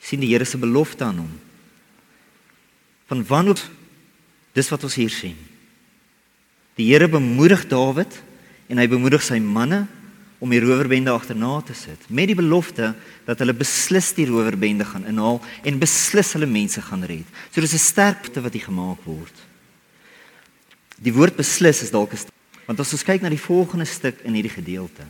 sien 0.00 0.22
die 0.24 0.30
Here 0.32 0.46
se 0.48 0.56
belofte 0.56 1.04
aan 1.04 1.18
hom. 1.20 1.49
Van 3.10 3.24
wanhoop 3.26 3.62
dis 4.54 4.68
wat 4.70 4.84
ons 4.86 4.98
hier 4.98 5.10
sien. 5.10 5.38
Die 6.78 6.86
Here 6.92 7.08
bemoedig 7.10 7.66
Dawid 7.70 8.20
en 8.70 8.78
hy 8.78 8.86
bemoedig 8.90 9.24
sy 9.26 9.40
manne 9.42 9.84
om 10.40 10.52
die 10.54 10.60
rowerbende 10.62 11.12
agterna 11.12 11.58
te 11.66 11.74
sit 11.76 12.06
met 12.08 12.30
die 12.30 12.38
belofte 12.38 12.92
dat 13.26 13.42
hulle 13.42 13.54
beslis 13.56 14.12
die 14.16 14.28
rowerbende 14.30 14.86
gaan 14.88 15.08
inhaal 15.10 15.40
en 15.66 15.80
beslis 15.82 16.32
hulle 16.36 16.48
mense 16.48 16.82
gaan 16.86 17.04
red. 17.04 17.26
So 17.52 17.60
dis 17.60 17.74
'n 17.74 17.82
sterkte 17.82 18.40
wat 18.40 18.54
hier 18.54 18.70
gemaak 18.70 19.02
word. 19.04 19.36
Die 20.96 21.12
woord 21.12 21.36
beslis 21.36 21.82
is 21.82 21.90
dalk 21.90 22.14
'n 22.14 22.30
want 22.66 22.80
as 22.80 22.92
ons 22.92 23.02
kyk 23.02 23.22
na 23.22 23.28
die 23.28 23.46
volgende 23.50 23.84
stuk 23.84 24.20
in 24.22 24.34
hierdie 24.34 24.54
gedeelte. 24.54 25.02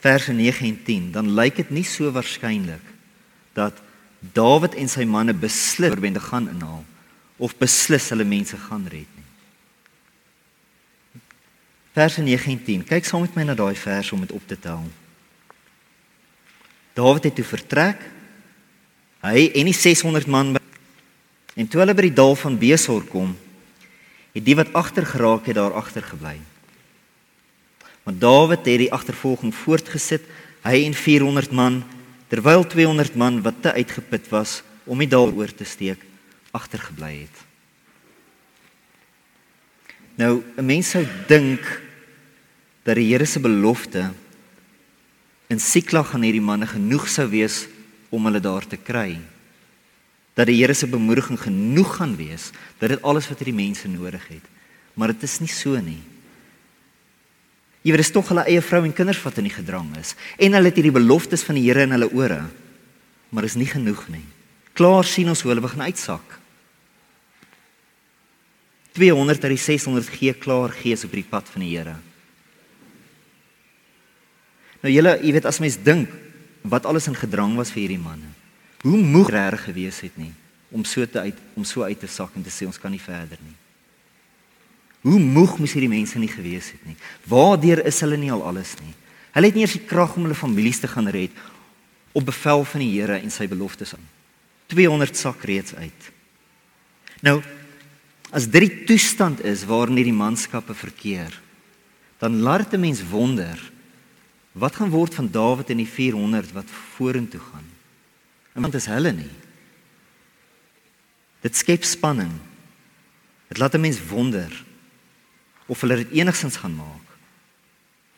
Verse 0.00 0.32
9 0.32 0.66
en 0.66 0.78
10, 0.84 1.12
dan 1.12 1.34
lyk 1.34 1.56
dit 1.56 1.70
nie 1.70 1.84
so 1.84 2.10
waarskynlik 2.10 2.84
dat 3.52 3.74
Dawid 4.18 4.74
en 4.74 4.88
sy 4.90 5.04
manne 5.04 5.34
beslis 5.34 5.92
rowerbende 5.92 6.20
gaan 6.20 6.48
inhaal 6.50 6.84
of 7.38 7.54
beslis 7.56 8.08
hulle 8.10 8.26
mense 8.26 8.56
gaan 8.68 8.86
red 8.90 9.06
nie 9.14 9.28
verse 11.98 12.22
9 12.22 12.52
en 12.52 12.64
10. 12.64 12.84
Kyk 12.86 13.06
saam 13.06 13.24
met 13.26 13.34
my 13.34 13.44
na 13.48 13.56
daai 13.58 13.74
vers 13.74 14.12
om 14.14 14.22
dit 14.22 14.32
op 14.34 14.44
te 14.46 14.58
tel. 14.58 14.84
Dawid 16.98 17.26
het 17.26 17.36
toe 17.38 17.46
vertrek. 17.46 18.04
Hy 19.24 19.48
en 19.58 19.70
die 19.70 19.74
600 19.74 20.30
man 20.30 20.56
en 21.58 21.66
toe 21.66 21.80
hulle 21.82 21.94
by 21.98 22.04
die 22.06 22.14
dal 22.14 22.36
van 22.38 22.54
Besor 22.54 23.02
kom, 23.10 23.32
het 24.30 24.44
die 24.46 24.54
wat 24.54 24.70
agter 24.78 25.02
geraak 25.02 25.48
het 25.50 25.56
daar 25.58 25.74
agter 25.74 26.04
gebly. 26.06 26.36
Want 28.06 28.20
Dawid 28.22 28.62
het 28.62 28.84
die 28.84 28.92
agtervolging 28.94 29.50
voortgesit, 29.64 30.22
hy 30.62 30.84
en 30.86 30.94
400 30.94 31.50
man, 31.50 31.80
terwyl 32.28 32.64
200 32.66 33.16
man 33.16 33.42
wat 33.42 33.62
te 33.62 33.72
uitgeput 33.72 34.28
was 34.32 34.62
om 34.88 34.98
die 34.98 35.08
dal 35.08 35.32
oor 35.32 35.52
te 35.52 35.64
steek, 35.64 36.00
agter 36.52 36.80
gebly 36.80 37.24
het. 37.24 37.44
Nou, 40.18 40.42
'n 40.56 40.66
mens 40.66 40.90
sou 40.90 41.06
dink 41.28 41.62
dat 42.82 42.96
die 42.96 43.12
Here 43.12 43.24
se 43.26 43.40
belofte 43.40 44.12
in 45.48 45.60
Siklag 45.60 46.14
aan 46.14 46.22
hierdie 46.22 46.44
manne 46.44 46.66
genoeg 46.66 47.08
sou 47.08 47.28
wees 47.28 47.66
om 48.10 48.24
hulle 48.24 48.40
daar 48.40 48.66
te 48.66 48.76
kry. 48.76 49.20
Dat 50.34 50.46
die 50.46 50.56
Here 50.60 50.74
se 50.74 50.86
bemoediging 50.86 51.40
genoeg 51.40 51.96
gaan 51.96 52.16
wees 52.16 52.50
dat 52.78 52.88
dit 52.88 53.02
alles 53.02 53.28
wat 53.28 53.38
hierdie 53.38 53.64
mense 53.64 53.88
nodig 53.88 54.28
het. 54.28 54.44
Maar 54.94 55.12
dit 55.14 55.22
is 55.22 55.38
nie 55.38 55.48
so 55.48 55.78
nie. 55.80 56.02
Iewers 57.86 58.08
is 58.08 58.12
tog 58.14 58.28
hulle 58.32 58.44
eie 58.50 58.62
vrou 58.64 58.82
en 58.84 58.94
kinders 58.94 59.20
wat 59.22 59.38
in 59.38 59.46
die 59.46 59.54
gedrang 59.54 59.92
is 60.00 60.14
en 60.36 60.56
hulle 60.56 60.70
het 60.70 60.80
hierdie 60.80 60.94
beloftes 60.94 61.44
van 61.46 61.58
die 61.58 61.66
Here 61.68 61.86
in 61.86 61.94
hulle 61.94 62.10
ore. 62.10 62.42
Maar 63.30 63.46
is 63.46 63.58
nie 63.60 63.68
genoeg 63.68 64.06
nie. 64.12 64.24
Klaar 64.78 65.06
sien 65.06 65.28
ons 65.30 65.42
hoe 65.42 65.52
hulle 65.52 65.64
begin 65.64 65.84
uitsak. 65.86 66.38
200 68.98 69.44
uit 69.44 69.54
die 69.54 69.62
600 69.62 70.10
gee 70.10 70.34
klaar 70.34 70.74
gees 70.74 71.04
op 71.06 71.14
die 71.14 71.26
pad 71.26 71.46
van 71.52 71.62
die 71.62 71.70
Here. 71.76 71.94
Nou 74.82 74.92
julle, 74.92 75.16
jy 75.22 75.32
weet 75.34 75.46
as 75.50 75.60
mens 75.62 75.78
dink 75.82 76.10
wat 76.68 76.86
alles 76.86 77.08
in 77.10 77.18
gedrang 77.18 77.56
was 77.58 77.70
vir 77.74 77.84
hierdie 77.84 78.02
manne. 78.02 78.30
Hoe 78.82 78.98
moeg 78.98 79.30
reg 79.34 79.64
gewees 79.68 80.02
het 80.06 80.18
nie 80.18 80.34
om 80.70 80.84
so 80.84 81.00
uit 81.00 81.38
om 81.56 81.64
so 81.64 81.82
uit 81.82 81.98
te 82.00 82.06
sak 82.06 82.34
en 82.36 82.44
te 82.44 82.52
sê 82.52 82.66
ons 82.68 82.78
kan 82.78 82.92
nie 82.92 83.02
verder 83.02 83.38
nie. 83.40 83.56
Hoe 85.06 85.18
moeg 85.18 85.58
moes 85.58 85.72
hierdie 85.72 85.90
mense 85.90 86.18
nie 86.18 86.30
gewees 86.30 86.72
het 86.74 86.84
nie. 86.86 86.96
Waardeur 87.30 87.84
is 87.86 88.00
hulle 88.00 88.16
nie 88.16 88.32
al 88.32 88.42
alles 88.42 88.74
nie. 88.82 88.94
Hulle 89.36 89.46
het 89.46 89.54
nie 89.54 89.62
eers 89.62 89.76
die 89.78 89.86
krag 89.86 90.16
om 90.16 90.26
hulle 90.26 90.38
families 90.38 90.80
te 90.82 90.90
gaan 90.90 91.08
red 91.08 91.34
op 92.12 92.24
bevel 92.26 92.64
van 92.64 92.82
die 92.82 92.90
Here 92.96 93.20
en 93.20 93.30
sy 93.30 93.46
beloftes 93.46 93.94
aan. 93.94 94.06
200 94.72 95.16
sak 95.16 95.44
reeds 95.44 95.74
uit. 95.74 96.12
Nou 97.22 97.40
as 98.34 98.44
dit 98.50 98.60
die 98.66 98.84
toestand 98.84 99.40
is 99.46 99.62
waarin 99.64 99.96
hierdie 99.96 100.12
manskappe 100.12 100.74
verkeer, 100.76 101.32
dan 102.20 102.42
laat 102.44 102.74
'n 102.74 102.80
mens 102.80 103.00
wonder 103.08 103.56
Wat 104.58 104.76
gaan 104.76 104.90
word 104.90 105.14
van 105.14 105.30
Dawid 105.30 105.70
en 105.70 105.82
die 105.82 105.88
400 105.88 106.52
wat 106.52 106.70
vorentoe 106.96 107.40
gaan? 107.40 107.66
Want 108.58 108.74
is 108.74 108.88
hulle 108.90 109.12
nie. 109.14 109.30
Dit 111.44 111.56
skep 111.56 111.84
spanning. 111.86 112.32
Dit 113.48 113.58
laat 113.58 113.74
'n 113.74 113.80
mens 113.80 114.00
wonder 114.08 114.50
of 115.68 115.84
hulle 115.84 116.00
dit 116.02 116.16
enigsins 116.22 116.56
gaan 116.58 116.74
maak. 116.74 117.04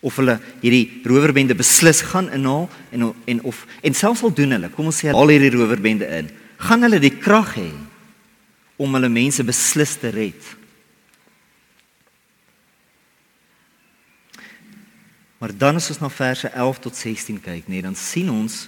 Of 0.01 0.17
hulle 0.17 0.39
hierdie 0.63 1.03
rowerbende 1.05 1.57
beslis 1.59 2.01
gaan 2.13 2.31
inhaal 2.33 2.71
en 2.95 3.11
en 3.11 3.43
of 3.45 3.67
en 3.83 3.95
selfs 3.95 4.23
al 4.25 4.33
doen 4.35 4.57
hulle, 4.57 4.71
kom 4.73 4.89
ons 4.89 5.03
sê 5.03 5.13
al 5.13 5.35
hierdie 5.35 5.53
rowerbende 5.53 6.09
in, 6.21 6.31
gaan 6.63 6.87
hulle 6.87 7.03
die 7.03 7.13
krag 7.19 7.57
hê 7.59 7.69
om 8.81 8.97
hulle 8.97 9.13
mense 9.13 9.45
beslis 9.45 9.99
te 10.01 10.13
red? 10.15 10.57
Maar 15.41 15.57
dan 15.57 15.81
as 15.81 15.89
ons 15.89 16.01
na 16.03 16.11
verse 16.13 16.49
11 16.49 16.81
tot 16.85 16.97
16 16.97 17.39
kyk, 17.41 17.69
nee, 17.69 17.81
dan 17.81 17.97
sien 17.97 18.29
ons 18.29 18.67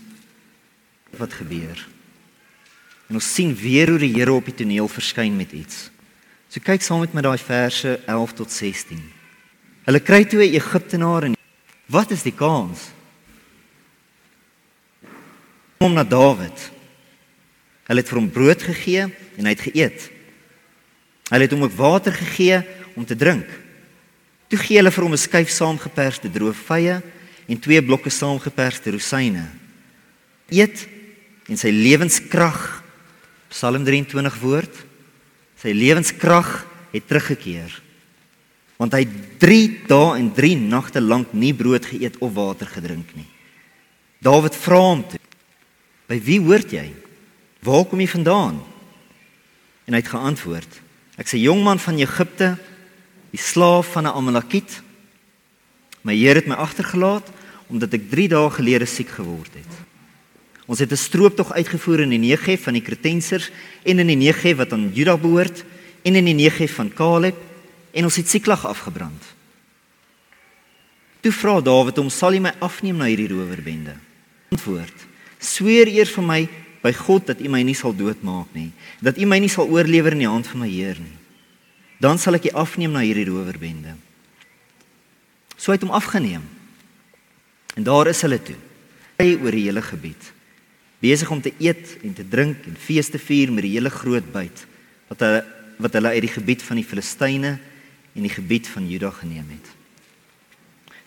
wat 1.21 1.35
gebeur. 1.37 1.77
En 3.13 3.19
ons 3.21 3.33
sien 3.35 3.53
weer 3.53 3.93
hoe 3.93 4.01
die 4.01 4.15
Here 4.15 4.33
op 4.33 4.49
die 4.49 4.57
toneel 4.57 4.89
verskyn 4.89 5.37
met 5.37 5.53
iets. 5.53 5.91
So 6.53 6.61
kyk 6.61 6.83
saam 6.85 7.01
met 7.01 7.15
my 7.17 7.23
daai 7.25 7.41
verse 7.41 7.95
11 8.05 8.33
tot 8.37 8.51
16. 8.53 8.99
Hulle 9.87 10.01
kry 10.05 10.27
toe 10.29 10.45
'n 10.45 10.53
Egiptenaar 10.53 11.25
en 11.25 11.37
wat 11.89 12.11
is 12.11 12.23
die 12.23 12.37
kans? 12.37 12.93
Kom 15.81 15.95
na 15.95 16.05
Dawid. 16.05 16.71
Hulle 17.89 18.01
het 18.01 18.09
vir 18.09 18.19
hom 18.19 18.31
brood 18.31 18.63
gegee 18.63 19.09
en 19.39 19.45
hy 19.45 19.49
het 19.49 19.65
geëet. 19.65 20.11
Hulle 21.31 21.43
het 21.43 21.53
hom 21.53 21.63
ook 21.63 21.73
water 21.73 22.13
gegee 22.13 22.61
om 22.97 23.05
te 23.05 23.17
drink. 23.17 23.49
Toe 24.49 24.59
gee 24.59 24.77
hulle 24.77 24.93
vir 24.93 25.05
hom 25.05 25.13
'n 25.13 25.17
skyf 25.17 25.49
saamgeperste 25.49 26.29
droë 26.29 26.53
vye 26.53 27.03
en 27.49 27.61
twee 27.61 27.81
blokke 27.83 28.11
saamgeperste 28.11 28.91
rosyne. 28.91 29.49
Eet 30.51 30.87
en 31.49 31.57
sy 31.57 31.71
lewenskrag 31.71 32.85
Psalm 33.49 33.85
23 33.85 34.41
woord 34.41 34.92
sy 35.63 35.71
lewenskrag 35.77 36.65
het 36.91 37.07
teruggekeer. 37.07 37.71
Want 38.81 38.97
hy 38.99 39.05
3 39.39 39.87
dae 39.87 40.17
en 40.19 40.33
3 40.35 40.57
nagte 40.59 41.01
lank 41.01 41.31
nie 41.39 41.53
brood 41.55 41.87
geëet 41.87 42.19
of 42.19 42.35
water 42.35 42.67
gedrink 42.67 43.13
nie. 43.15 43.29
Dawid 44.23 44.57
vra 44.59 44.81
hom 44.83 45.05
toe: 45.07 45.21
By 46.11 46.19
wie 46.19 46.41
hoort 46.43 46.75
jy? 46.75 46.89
Waar 47.63 47.87
kom 47.87 48.03
jy 48.03 48.11
vandaan?" 48.11 48.59
En 49.87 49.95
hy 49.95 50.03
het 50.03 50.11
geantwoord: 50.11 50.81
"Ek's 51.19 51.35
'n 51.35 51.47
jong 51.47 51.63
man 51.63 51.79
van 51.79 51.99
Egipte, 51.99 52.59
die 53.31 53.41
slaaf 53.41 53.93
van 53.95 54.07
'n 54.07 54.17
Amalekiet. 54.19 54.83
My 56.03 56.17
Here 56.17 56.39
het 56.43 56.47
my 56.47 56.55
agtergelaat 56.55 57.31
omdat 57.69 57.95
ek 57.95 58.11
3 58.11 58.29
dae 58.29 58.51
gelede 58.51 58.87
siek 58.87 59.09
geword 59.09 59.55
het." 59.55 59.92
Ons 60.73 60.81
het 60.81 60.93
'n 60.93 60.97
strooptog 60.97 61.53
uitgevoer 61.53 62.01
in 62.01 62.09
die 62.09 62.19
Negev 62.19 62.63
van 62.63 62.73
die 62.73 62.83
Kretensers 62.83 63.51
en 63.83 63.99
in 63.99 64.07
die 64.07 64.17
Negev 64.17 64.57
wat 64.57 64.73
aan 64.73 64.91
Juda 64.95 65.19
behoort 65.19 65.65
en 66.03 66.15
in 66.15 66.25
die 66.25 66.35
Negev 66.35 66.73
van 66.73 66.93
Kaleb 66.93 67.37
en 67.91 68.05
ons 68.05 68.17
het 68.17 68.29
Siklag 68.29 68.67
afgebrand. 68.67 69.23
Toe 71.21 71.33
vra 71.33 71.61
Dawid 71.61 71.97
hom: 71.97 72.09
"Sal 72.11 72.33
jy 72.33 72.41
my 72.41 72.55
afneem 72.59 72.97
na 72.97 73.05
hierdie 73.05 73.29
rowerbende?" 73.29 73.97
Antwoord: 74.51 75.07
"Sweer 75.39 75.87
eers 75.89 76.11
vir 76.11 76.25
my 76.25 76.49
by 76.83 76.93
God 76.93 77.27
dat 77.27 77.41
U 77.41 77.49
my 77.49 77.63
nie 77.63 77.75
sal 77.75 77.97
doodmaak 77.97 78.49
nie, 78.55 78.73
dat 79.01 79.19
U 79.19 79.27
my 79.27 79.39
nie 79.39 79.49
sal 79.49 79.69
oorlewer 79.69 80.13
in 80.13 80.19
die 80.19 80.29
hand 80.29 80.47
van 80.47 80.61
my 80.61 80.69
Heer 80.69 80.97
nie. 80.99 81.19
Dan 82.01 82.19
sal 82.19 82.35
ek 82.35 82.45
U 82.45 82.49
afneem 82.49 82.93
na 82.93 83.01
hierdie 83.01 83.29
rowerbende." 83.29 83.95
So 85.57 85.73
het 85.73 85.83
hom 85.83 85.91
afgeneem. 85.91 86.43
En 87.77 87.83
daar 87.83 88.07
is 88.07 88.23
hulle 88.23 88.43
toe. 88.43 88.57
Hy 89.19 89.39
oor 89.43 89.51
die 89.51 89.65
hele 89.65 89.83
gebied 89.83 90.33
besig 91.03 91.31
om 91.35 91.43
te 91.43 91.53
eet 91.59 91.97
en 92.03 92.15
te 92.15 92.25
drink 92.29 92.67
en 92.71 92.79
feeste 92.79 93.19
vier 93.19 93.51
met 93.53 93.67
die 93.67 93.75
hele 93.75 93.91
groot 93.91 94.29
byt 94.35 94.67
wat 95.11 95.27
hulle 95.27 95.43
wat 95.83 95.97
hulle 95.99 96.13
uit 96.15 96.23
die 96.23 96.31
gebied 96.31 96.63
van 96.63 96.79
die 96.79 96.87
Filistyne 96.87 97.57
en 98.13 98.27
die 98.27 98.31
gebied 98.31 98.69
van 98.71 98.85
Juda 98.87 99.09
geneem 99.17 99.49
het. 99.51 99.71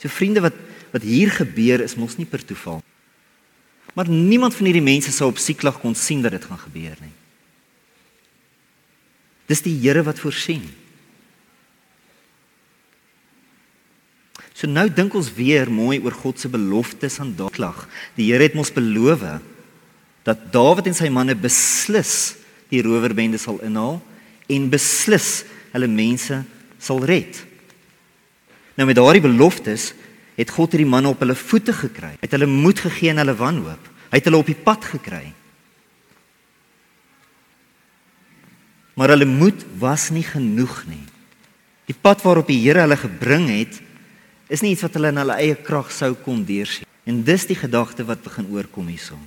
So 0.02 0.12
vriende 0.12 0.44
wat 0.44 0.58
wat 0.96 1.04
hier 1.04 1.32
gebeur 1.32 1.82
is 1.84 1.98
mos 2.00 2.16
nie 2.16 2.28
per 2.28 2.44
toeval. 2.46 2.82
Maar 3.96 4.08
niemand 4.10 4.56
van 4.56 4.68
hierdie 4.70 4.84
mense 4.84 5.12
sou 5.12 5.28
op 5.32 5.40
Siklag 5.40 5.82
kon 5.82 5.96
sien 5.96 6.22
dat 6.24 6.32
dit 6.32 6.46
gaan 6.48 6.60
gebeur 6.60 6.96
nie. 7.04 7.12
Dis 9.52 9.64
die 9.66 9.76
Here 9.82 10.04
wat 10.08 10.22
voorsien. 10.24 10.64
So 14.56 14.72
nou 14.72 14.88
dink 14.88 15.16
ons 15.20 15.34
weer 15.36 15.68
mooi 15.72 16.00
oor 16.00 16.16
God 16.16 16.40
se 16.40 16.52
beloftes 16.52 17.20
aan 17.20 17.36
Siklag. 17.36 17.86
Die 18.16 18.32
Here 18.32 18.48
het 18.48 18.56
ons 18.56 18.72
beloof 18.72 19.28
dat 20.26 20.48
Dawid 20.54 20.90
en 20.90 20.98
sy 20.98 21.12
manne 21.14 21.36
beslis 21.38 22.36
die 22.72 22.82
rowerbende 22.86 23.38
sal 23.42 23.60
inhaal 23.66 24.00
en 24.50 24.70
beslis 24.72 25.44
hulle 25.76 25.90
mense 25.92 26.42
sal 26.82 27.04
red. 27.06 27.38
Nou 28.76 28.88
met 28.90 28.98
daardie 28.98 29.24
beloftes 29.24 29.94
het 30.36 30.52
God 30.52 30.74
hierdie 30.74 30.90
manne 30.90 31.14
op 31.14 31.22
hulle 31.24 31.38
voete 31.38 31.74
gekry. 31.76 32.16
Het 32.20 32.34
hulle 32.36 32.50
moed 32.50 32.82
gegee 32.88 33.14
in 33.14 33.22
hulle 33.22 33.38
wanhoop. 33.40 33.92
Hy 34.10 34.20
het 34.20 34.28
hulle 34.28 34.42
op 34.42 34.50
die 34.50 34.58
pad 34.66 34.88
gekry. 34.96 35.24
Maar 38.96 39.14
hulle 39.16 39.28
moed 39.28 39.66
was 39.80 40.10
nie 40.16 40.26
genoeg 40.26 40.82
nie. 40.90 41.04
Die 41.86 41.96
pad 41.96 42.24
waarop 42.26 42.50
die 42.50 42.60
Here 42.64 42.86
hulle 42.86 42.98
gebring 42.98 43.50
het, 43.52 43.78
is 44.50 44.62
nie 44.64 44.74
iets 44.74 44.86
wat 44.86 44.96
hulle 44.98 45.12
in 45.14 45.22
hulle 45.22 45.38
eie 45.42 45.56
krag 45.60 45.92
sou 45.94 46.14
kon 46.26 46.44
deursien. 46.48 46.88
En 47.06 47.22
dis 47.26 47.46
die 47.46 47.58
gedagte 47.60 48.06
wat 48.08 48.24
begin 48.26 48.50
oorkom 48.54 48.88
hierson. 48.90 49.22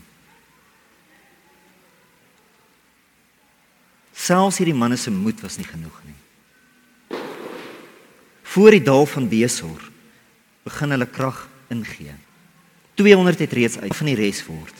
Selfs 4.18 4.58
hierdie 4.58 4.74
manne 4.74 4.98
se 4.98 5.12
moed 5.14 5.38
was 5.44 5.56
nie 5.60 5.66
genoeg 5.68 5.98
nie. 6.02 6.16
Voor 8.48 8.74
die 8.74 8.82
dal 8.82 9.06
van 9.06 9.28
Besor 9.30 9.84
begin 10.66 10.94
hulle 10.94 11.06
krag 11.06 11.44
ingee. 11.70 12.16
200 12.98 13.44
het 13.44 13.54
reeds 13.54 13.78
uit 13.78 13.94
van 13.94 14.10
die 14.10 14.16
res 14.18 14.40
word. 14.48 14.74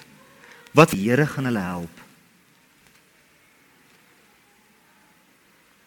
Wat 0.75 0.91
die 0.91 1.05
Here 1.05 1.27
gaan 1.31 1.47
hulle 1.47 1.63
help? 1.63 2.01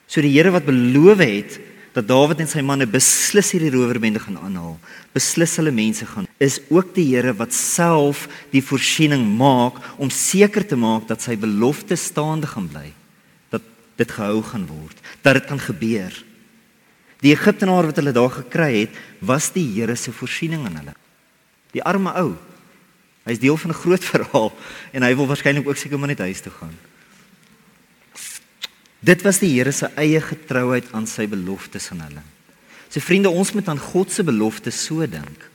So 0.08 0.24
die 0.24 0.32
Here 0.32 0.54
wat 0.56 0.66
beloof 0.70 1.20
het 1.20 1.60
dat 1.92 2.08
Dawid 2.08 2.40
en 2.40 2.48
sy 2.48 2.64
manne 2.64 2.88
beslis 2.88 3.52
hierdie 3.52 3.74
rowerbende 3.74 4.22
gaan 4.24 4.40
aanhaal, 4.40 4.78
beslis 5.12 5.58
hulle 5.60 5.74
mense 5.76 6.08
gaan, 6.08 6.30
is 6.40 6.62
ook 6.72 6.96
die 6.96 7.10
Here 7.10 7.36
wat 7.36 7.52
self 7.52 8.30
die 8.56 8.64
voorsiening 8.64 9.28
maak 9.36 9.84
om 10.00 10.08
seker 10.08 10.64
te 10.64 10.80
maak 10.80 11.10
dat 11.12 11.20
sy 11.20 11.36
belofte 11.36 12.00
staande 12.00 12.48
gaan 12.48 12.72
bly 12.72 12.88
dit 14.02 14.12
gehou 14.18 14.42
gaan 14.46 14.66
word, 14.70 14.98
dat 15.22 15.40
dit 15.40 15.48
kan 15.50 15.62
gebeur. 15.62 16.14
Die 17.22 17.34
Egiptenaar 17.36 17.90
wat 17.92 18.00
hulle 18.02 18.14
daar 18.16 18.34
gekry 18.34 18.72
het, 18.84 19.02
was 19.22 19.52
die 19.54 19.68
Here 19.76 19.96
se 19.96 20.14
voorsiening 20.14 20.66
aan 20.66 20.80
hulle. 20.82 20.96
Die 21.76 21.84
arme 21.86 22.14
ou. 22.18 22.34
Hy's 23.30 23.40
deel 23.40 23.58
van 23.58 23.72
'n 23.72 23.82
groot 23.84 24.04
verhaal 24.14 24.50
en 24.92 25.04
hy 25.04 25.14
wil 25.16 25.28
waarskynlik 25.30 25.68
ook 25.68 25.78
seker 25.78 26.00
maar 26.00 26.10
net 26.10 26.26
huis 26.26 26.42
toe 26.42 26.52
gaan. 26.52 26.74
Dit 29.00 29.22
was 29.22 29.40
die 29.40 29.54
Here 29.54 29.72
se 29.72 29.90
eie 29.96 30.22
getrouheid 30.22 30.92
aan 30.92 31.08
sy 31.08 31.28
beloftes 31.28 31.92
aan 31.92 32.02
hulle. 32.02 32.24
Sy 32.90 33.00
vriende, 33.00 33.30
ons 33.30 33.54
moet 33.54 33.68
aan 33.68 33.80
God 33.80 34.12
se 34.12 34.24
beloftes 34.24 34.86
so 34.86 35.06
dink. 35.08 35.50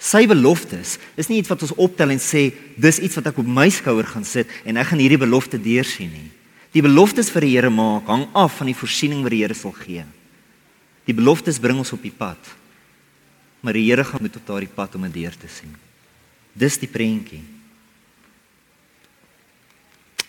Sy 0.00 0.26
beloftes 0.26 0.96
is 1.14 1.28
nie 1.28 1.42
iets 1.42 1.50
wat 1.52 1.62
ons 1.62 1.76
optel 1.76 2.10
en 2.10 2.22
sê 2.22 2.54
dis 2.80 2.98
iets 2.98 3.18
wat 3.20 3.26
ek 3.26 3.38
op 3.38 3.46
my 3.46 3.68
skouer 3.68 4.06
gaan 4.06 4.24
sit 4.24 4.48
en 4.64 4.80
ek 4.80 4.86
gaan 4.86 5.02
hierdie 5.02 5.20
belofte 5.20 5.60
deursien 5.60 6.08
nie. 6.08 6.30
Die 6.70 6.82
beloftes 6.82 7.30
vir 7.34 7.46
die 7.46 7.54
Here 7.56 7.70
maak 7.70 8.06
hang 8.10 8.28
af 8.36 8.60
van 8.60 8.70
die 8.70 8.78
voorsiening 8.78 9.24
wat 9.24 9.34
die 9.34 9.42
Here 9.42 9.56
sal 9.58 9.74
gee. 9.74 10.04
Die 11.08 11.16
beloftes 11.16 11.58
bring 11.58 11.80
ons 11.82 11.90
op 11.96 12.02
die 12.02 12.14
pad. 12.14 12.38
Maar 13.60 13.74
die 13.74 13.88
Here 13.88 14.04
gaan 14.06 14.22
moet 14.22 14.38
op 14.38 14.46
daardie 14.46 14.70
pad 14.70 14.94
om 14.94 15.08
dit 15.08 15.16
deur 15.18 15.34
te 15.34 15.50
sien. 15.50 15.72
Dis 16.54 16.78
die 16.78 16.90
prentjie. 16.90 17.42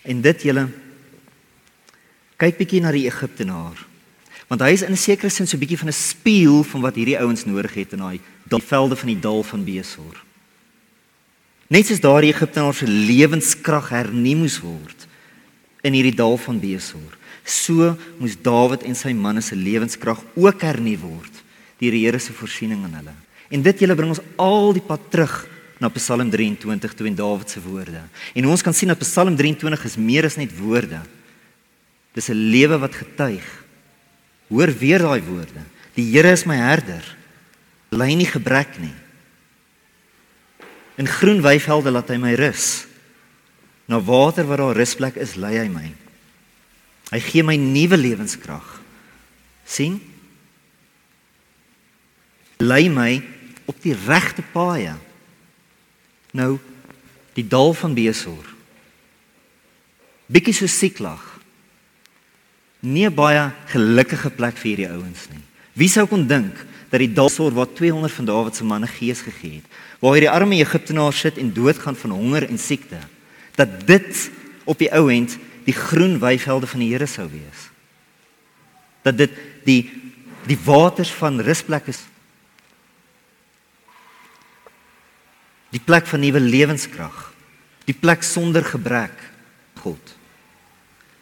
En 0.02 0.22
dit 0.22 0.48
julle 0.48 0.66
kyk 2.42 2.58
bietjie 2.58 2.82
na 2.82 2.90
die 2.90 3.06
Egiptenaar. 3.06 3.78
Want 4.50 4.64
hy 4.66 4.72
is 4.74 4.82
in 4.82 4.92
'n 4.92 4.98
sekere 4.98 5.30
sin 5.30 5.46
so 5.46 5.56
'n 5.56 5.60
bietjie 5.60 5.78
van 5.78 5.88
'n 5.88 5.92
spieël 5.92 6.64
van 6.64 6.80
wat 6.80 6.96
hierdie 6.96 7.18
ouens 7.18 7.44
nodig 7.46 7.74
het 7.74 7.92
in 7.92 8.02
daai 8.02 8.20
velde 8.60 8.96
van 8.96 9.06
die 9.06 9.20
dal 9.20 9.42
van 9.42 9.64
Besor. 9.64 10.24
Net 11.68 11.86
soos 11.86 12.00
daardie 12.00 12.34
Egiptenaar 12.34 12.74
se 12.74 12.86
lewenskrag 12.86 13.88
hernie 13.88 14.36
moes 14.36 14.60
word 14.60 15.06
in 15.82 15.96
hierdie 15.96 16.14
dal 16.14 16.38
van 16.38 16.60
Besor. 16.62 17.18
So 17.44 17.96
moes 18.20 18.36
Dawid 18.38 18.84
en 18.86 18.94
sy 18.98 19.12
manne 19.18 19.42
se 19.42 19.58
lewenskrag 19.58 20.22
ook 20.38 20.62
hernie 20.62 20.98
word 21.00 21.40
deur 21.82 21.96
die 21.96 22.04
Here 22.04 22.20
se 22.22 22.30
voorsiening 22.30 22.84
aan 22.86 23.00
hulle. 23.00 23.14
En 23.50 23.62
dit 23.64 23.80
julle 23.82 23.96
bring 23.98 24.12
ons 24.14 24.22
al 24.38 24.70
die 24.76 24.84
pad 24.86 25.02
terug 25.10 25.32
na 25.82 25.90
Psalm 25.90 26.28
23 26.30 26.94
toe 26.94 27.08
en 27.10 27.16
Dawid 27.18 27.50
se 27.50 27.58
woorde. 27.64 28.04
En 28.38 28.46
ons 28.46 28.62
kan 28.62 28.74
sien 28.74 28.92
dat 28.92 29.02
Psalm 29.02 29.34
23 29.34 29.88
is 29.90 29.98
meer 29.98 30.28
as 30.28 30.38
net 30.38 30.54
woorde. 30.60 31.00
Dis 32.14 32.30
'n 32.30 32.38
lewe 32.38 32.78
wat 32.78 32.94
getuig. 32.94 33.48
Hoor 34.48 34.70
weer 34.78 34.98
daai 34.98 35.22
woorde. 35.22 35.62
Die 35.94 36.06
Here 36.12 36.30
is 36.30 36.44
my 36.44 36.56
herder. 36.56 37.02
Ly 37.90 38.14
nie 38.14 38.26
gebrek 38.26 38.78
nie. 38.78 38.94
In 40.96 41.06
groen 41.06 41.42
weivelde 41.42 41.90
laat 41.90 42.08
hy 42.08 42.16
my 42.16 42.34
rus 42.34 42.86
na 43.90 44.00
water 44.00 44.46
waar 44.46 44.62
daar 44.62 44.76
rusplek 44.76 45.18
is, 45.20 45.34
lei 45.34 45.56
hy 45.58 45.68
my. 45.68 45.88
Hy 47.12 47.20
gee 47.20 47.44
my 47.44 47.56
nuwe 47.60 47.96
lewenskrag. 47.96 48.80
sien? 49.64 50.00
Lei 52.58 52.88
my 52.88 53.22
op 53.64 53.78
die 53.82 53.94
regte 53.94 54.42
paaie. 54.52 54.94
Nou 56.32 56.58
die 57.36 57.44
dal 57.48 57.72
van 57.72 57.94
Besor. 57.94 58.44
Bietjie 60.26 60.54
so 60.54 60.68
Siklag. 60.68 61.22
Nie 62.82 63.08
baie 63.10 63.50
gelukkige 63.70 64.32
plek 64.34 64.58
vir 64.60 64.70
hierdie 64.72 64.90
ouens 64.90 65.28
nie. 65.30 65.42
Wie 65.78 65.88
sou 65.88 66.04
kon 66.10 66.26
dink 66.28 66.58
dat 66.92 67.00
die 67.00 67.12
dalsor 67.12 67.54
waar 67.56 67.70
200 67.72 68.12
van 68.12 68.28
Dawid 68.28 68.56
se 68.56 68.64
manne 68.68 68.88
gees 68.90 69.22
gegee 69.24 69.62
het, 69.62 69.68
waar 70.02 70.18
hierdie 70.18 70.32
arme 70.32 70.58
Egiptenaar 70.60 71.14
sit 71.16 71.38
en 71.40 71.52
doodgaan 71.54 71.96
van 71.96 72.12
honger 72.12 72.44
en 72.48 72.58
siekte, 72.60 72.98
dat 73.58 73.86
dit 73.86 74.30
op 74.64 74.78
die 74.78 74.90
ou 74.94 75.08
end 75.12 75.36
die 75.66 75.74
groen 75.76 76.18
weivelde 76.18 76.66
van 76.66 76.82
die 76.82 76.90
Here 76.92 77.06
sou 77.06 77.28
wees. 77.30 77.68
Dat 79.02 79.18
dit 79.18 79.34
die 79.66 79.82
die 80.42 80.58
waters 80.58 81.12
van 81.14 81.38
rusplek 81.40 81.86
is. 81.86 82.00
Die 85.70 85.80
plek 85.80 86.08
van 86.10 86.20
nuwe 86.20 86.40
lewenskrag. 86.42 87.28
Die 87.86 87.94
plek 87.94 88.26
sonder 88.26 88.64
gebrek. 88.66 89.14
God. 89.78 90.16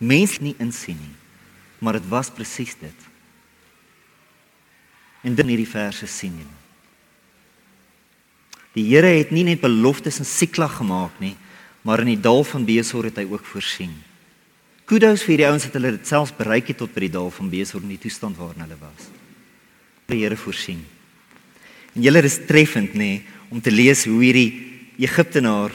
Mens 0.00 0.38
nie 0.40 0.54
insien 0.58 0.96
nie, 0.96 1.16
maar 1.78 1.98
dit 1.98 2.08
was 2.08 2.32
presies 2.32 2.72
dit. 2.80 3.06
En 5.20 5.36
dan 5.36 5.52
hierdie 5.52 5.68
verse 5.68 6.08
sien 6.08 6.38
jy. 6.40 6.48
Die 8.78 8.86
Here 8.88 9.10
het 9.18 9.32
nie 9.34 9.44
net 9.44 9.60
beloftes 9.60 10.20
in 10.22 10.28
Siklag 10.28 10.78
gemaak 10.78 11.16
nie, 11.20 11.34
maar 11.82 12.02
in 12.04 12.12
die 12.12 12.20
dal 12.20 12.44
van 12.44 12.64
Besor 12.68 13.08
het 13.08 13.18
hy 13.20 13.26
ook 13.30 13.46
voorsien. 13.48 13.92
Kudos 14.90 15.22
vir 15.22 15.40
die 15.40 15.46
ouens 15.46 15.64
wat 15.68 15.76
hulle 15.78 15.92
dit 15.96 16.08
selfs 16.08 16.34
bereik 16.34 16.72
het 16.72 16.80
tot 16.82 16.92
by 16.94 17.04
die 17.06 17.12
dal 17.14 17.30
van 17.32 17.50
Besor 17.52 17.84
in 17.84 17.92
die 17.94 18.00
toestand 18.02 18.38
waarin 18.40 18.64
hulle 18.64 18.78
was. 18.80 19.06
Die 20.10 20.24
Here 20.24 20.36
voorsien. 20.36 20.82
En 21.94 22.02
julle 22.02 22.24
is 22.26 22.40
treffend 22.48 22.94
nê 22.94 22.98
nee, 22.98 23.22
om 23.50 23.62
te 23.62 23.70
lees 23.70 24.04
hoe 24.06 24.18
hierdie 24.22 24.50
Egiptenaar 25.00 25.72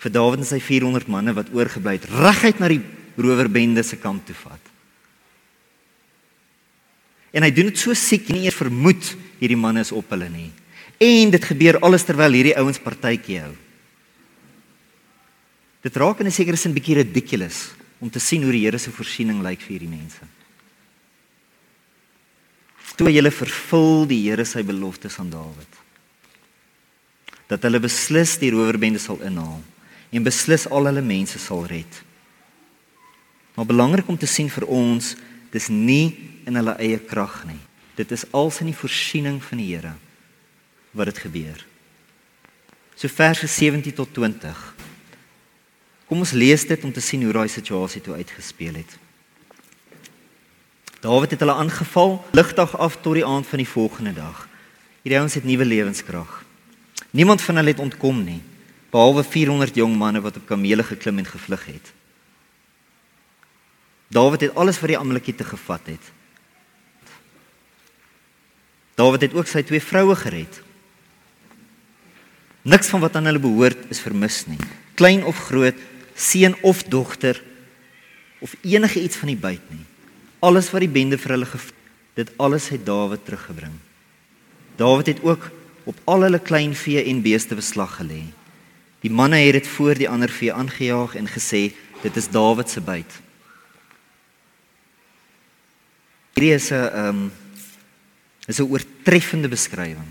vir 0.00 0.12
Dawid 0.12 0.42
en 0.42 0.48
sy 0.48 0.60
400 0.60 1.08
manne 1.08 1.34
wat 1.36 1.50
oorgebly 1.56 1.96
het 1.98 2.06
reguit 2.12 2.60
na 2.60 2.70
die 2.72 2.82
rowerbende 3.16 3.82
se 3.84 3.96
kamp 4.00 4.24
toe 4.28 4.36
vat. 4.36 4.70
En 7.34 7.42
hy 7.42 7.50
doen 7.50 7.72
dit 7.72 7.80
so 7.80 7.96
siek 7.98 8.28
nie 8.30 8.44
eers 8.46 8.60
vermoed 8.60 9.14
hierdie 9.40 9.58
manne 9.58 9.82
is 9.82 9.92
op 9.92 10.12
hulle 10.14 10.28
nie. 10.30 10.50
En 11.02 11.32
dit 11.34 11.50
gebeur 11.50 11.80
alles 11.82 12.04
terwyl 12.06 12.36
hierdie 12.36 12.56
ouens 12.60 12.80
partytjie 12.80 13.40
hou. 13.42 13.54
Dit 15.84 15.96
raak 16.00 16.20
in 16.20 16.26
'n 16.26 16.32
sekere 16.32 16.56
sin 16.56 16.72
bietjie 16.72 16.96
ridiculous 16.96 17.74
om 18.00 18.10
te 18.10 18.18
sien 18.18 18.42
hoe 18.42 18.52
die 18.52 18.64
Here 18.64 18.78
se 18.78 18.90
voorsiening 18.90 19.42
lyk 19.42 19.60
vir 19.60 19.78
hierdie 19.78 19.88
mense. 19.88 20.24
Toe 22.96 23.10
hulle 23.10 23.30
vervul 23.30 24.06
die 24.06 24.22
Here 24.28 24.44
sy 24.44 24.62
beloftes 24.62 25.18
aan 25.18 25.30
Dawid. 25.30 25.72
Dat 27.48 27.62
hulle 27.62 27.80
beslis 27.80 28.38
die 28.38 28.50
rowerbende 28.50 28.98
sal 28.98 29.20
inhaal 29.20 29.60
en 30.10 30.22
beslis 30.22 30.66
al 30.70 30.86
hulle 30.86 31.02
mense 31.02 31.38
sal 31.38 31.66
red. 31.66 32.02
Maar 33.54 33.66
belangrik 33.66 34.08
om 34.08 34.18
te 34.18 34.26
sien 34.26 34.48
vir 34.50 34.66
ons, 34.66 35.16
dis 35.50 35.68
nie 35.68 36.16
in 36.46 36.56
hulle 36.56 36.76
eie 36.78 36.98
krag 36.98 37.44
nie. 37.46 37.60
Dit 37.94 38.10
is 38.10 38.24
als 38.32 38.60
in 38.60 38.66
die 38.66 38.78
voorsiening 38.78 39.42
van 39.42 39.58
die 39.58 39.74
Here 39.74 39.94
wat 40.92 41.06
dit 41.06 41.18
gebeur. 41.18 41.66
So 42.96 43.08
verse 43.08 43.46
17 43.46 43.92
tot 43.92 44.14
20. 44.14 44.73
Kom 46.08 46.20
ons 46.20 46.34
lees 46.36 46.66
dit 46.68 46.84
om 46.84 46.92
te 46.92 47.00
sien 47.00 47.22
hoe 47.24 47.32
daai 47.32 47.48
situasie 47.48 48.02
toe 48.04 48.14
uitgespeel 48.14 48.76
het. 48.82 48.98
Dawid 51.04 51.34
het 51.34 51.40
hulle 51.44 51.56
aangeval 51.60 52.18
ligdag 52.32 52.76
af 52.80 52.96
tot 53.00 53.18
die 53.18 53.26
aand 53.26 53.46
van 53.46 53.60
die 53.60 53.68
volgende 53.68 54.12
dag. 54.16 54.46
Hierdie 55.04 55.20
ouens 55.20 55.36
het 55.36 55.44
nuwe 55.44 55.64
lewenskrag. 55.64 56.44
Niemand 57.10 57.42
van 57.42 57.56
hulle 57.60 57.74
het 57.74 57.82
ontkom 57.82 58.22
nie, 58.24 58.40
behalwe 58.90 59.24
400 59.24 59.76
jong 59.76 59.96
manne 60.00 60.22
wat 60.24 60.36
op 60.40 60.46
kamele 60.48 60.82
geklim 60.82 61.20
en 61.20 61.28
gevlug 61.28 61.66
het. 61.66 61.92
Dawid 64.08 64.40
het 64.40 64.54
alles 64.54 64.80
wat 64.80 64.92
die 64.92 64.98
Amalekiete 64.98 65.44
gevat 65.44 65.86
het. 65.92 66.12
Dawid 68.94 69.26
het 69.26 69.34
ook 69.34 69.50
sy 69.50 69.62
twee 69.66 69.82
vroue 69.82 70.16
gered. 70.16 70.60
Niks 72.62 72.88
van 72.88 73.02
wat 73.04 73.16
aan 73.16 73.28
hulle 73.28 73.42
behoort 73.42 73.90
is 73.92 74.00
vermis 74.00 74.44
nie. 74.46 74.60
Klein 74.94 75.24
of 75.24 75.38
groot, 75.50 75.76
seun 76.14 76.56
of 76.62 76.82
dogter 76.82 77.42
of 78.38 78.56
enige 78.60 79.02
iets 79.02 79.16
van 79.16 79.28
die 79.28 79.40
buit 79.40 79.70
nie. 79.70 79.84
Alles 80.38 80.70
wat 80.70 80.84
die 80.84 80.92
bende 80.92 81.18
vir 81.18 81.36
hulle 81.36 81.48
gevat, 81.48 81.74
dit 82.14 82.30
alles 82.36 82.68
het 82.68 82.84
Dawid 82.86 83.24
teruggebring. 83.24 83.72
Dawid 84.76 85.06
het 85.06 85.22
ook 85.22 85.50
op 85.84 85.98
al 86.04 86.26
hulle 86.26 86.38
klein 86.38 86.74
vee 86.74 87.02
en 87.04 87.22
beeste 87.22 87.54
beslag 87.54 87.96
gelê. 88.00 88.22
Die 89.00 89.10
manne 89.10 89.36
het 89.36 89.52
dit 89.58 89.68
voor 89.68 89.94
die 89.98 90.08
ander 90.08 90.30
vee 90.30 90.52
aangejaag 90.52 91.16
en 91.16 91.28
gesê 91.28 91.72
dit 92.02 92.16
is 92.16 92.28
Dawid 92.28 92.70
se 92.70 92.80
byt. 92.80 93.20
Hierdie 96.34 96.54
is 96.54 96.70
'n 96.70 96.74
ehm 96.74 97.08
um, 97.08 97.32
is 98.46 98.58
'n 98.58 98.68
oortreffende 98.68 99.48
beskrywing. 99.48 100.10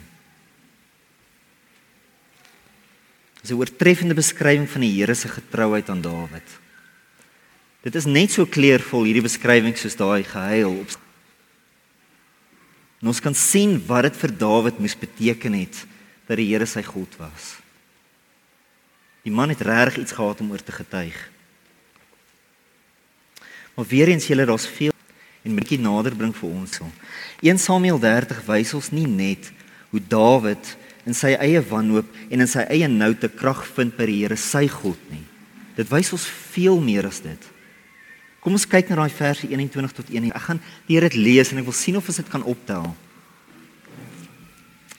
Dis 3.44 3.52
'n 3.52 3.60
oortreffende 3.60 4.16
beskrywing 4.16 4.70
van 4.70 4.82
die 4.82 4.96
Here 4.96 5.14
se 5.14 5.28
getrouheid 5.28 5.90
aan 5.90 6.02
Dawid. 6.02 6.48
Dit 7.84 7.96
is 7.96 8.06
net 8.06 8.32
so 8.32 8.46
kleurvol 8.46 9.04
hierdie 9.04 9.28
beskrywing 9.28 9.76
soos 9.78 9.96
daai 10.00 10.24
gehuil 10.24 10.80
op 10.80 10.90
En 13.04 13.10
ons 13.12 13.20
kan 13.20 13.36
sien 13.36 13.76
wat 13.84 14.06
dit 14.08 14.16
vir 14.16 14.32
Dawid 14.40 14.78
moes 14.80 14.96
beteken 14.96 15.58
het 15.60 15.82
dat 16.24 16.40
die 16.40 16.48
Here 16.48 16.64
sy 16.66 16.86
God 16.88 17.18
was. 17.20 17.58
Die 19.28 19.32
man 19.32 19.52
het 19.52 19.60
regtig 19.60 20.06
iets 20.06 20.16
gehad 20.16 20.40
om 20.40 20.54
oor 20.56 20.64
te 20.64 20.72
getuig. 20.72 21.18
Maar 23.76 23.90
weer 23.92 24.08
eens 24.08 24.28
julle 24.28 24.46
daar's 24.48 24.68
veel 24.68 24.96
en 25.44 25.58
bietjie 25.60 25.82
nader 25.84 26.16
bring 26.16 26.32
vir 26.32 26.48
ons 26.48 26.78
so. 26.80 26.88
1 27.44 27.60
Samuel 27.60 28.00
30 28.00 28.40
wys 28.48 28.72
ons 28.80 28.94
nie 28.96 29.08
net 29.08 29.52
hoe 29.92 30.00
Dawid 30.00 30.78
in 31.08 31.16
sy 31.18 31.34
eie 31.36 31.62
wanhoop 31.68 32.10
en 32.30 32.44
in 32.44 32.50
sy 32.50 32.64
eie 32.72 32.88
noute 32.88 33.30
krag 33.36 33.64
vind 33.76 33.96
by 33.98 34.08
die 34.10 34.20
Here 34.22 34.38
sy 34.40 34.68
God 34.72 35.00
nie. 35.12 35.24
Dit 35.76 35.90
wys 35.92 36.14
ons 36.16 36.28
veel 36.54 36.80
meer 36.84 37.08
as 37.10 37.20
dit. 37.24 37.50
Kom 38.44 38.56
ons 38.58 38.68
kyk 38.68 38.92
na 38.92 39.00
daai 39.02 39.16
verse 39.16 39.48
21 39.48 39.96
tot 39.96 40.12
1. 40.12 40.30
Ek 40.36 40.46
gaan 40.48 40.62
deur 40.90 41.08
dit 41.08 41.18
lees 41.18 41.52
en 41.54 41.62
ek 41.62 41.68
wil 41.70 41.76
sien 41.76 41.98
of 41.98 42.08
ons 42.12 42.20
dit 42.20 42.32
kan 42.32 42.44
optel. 42.44 42.90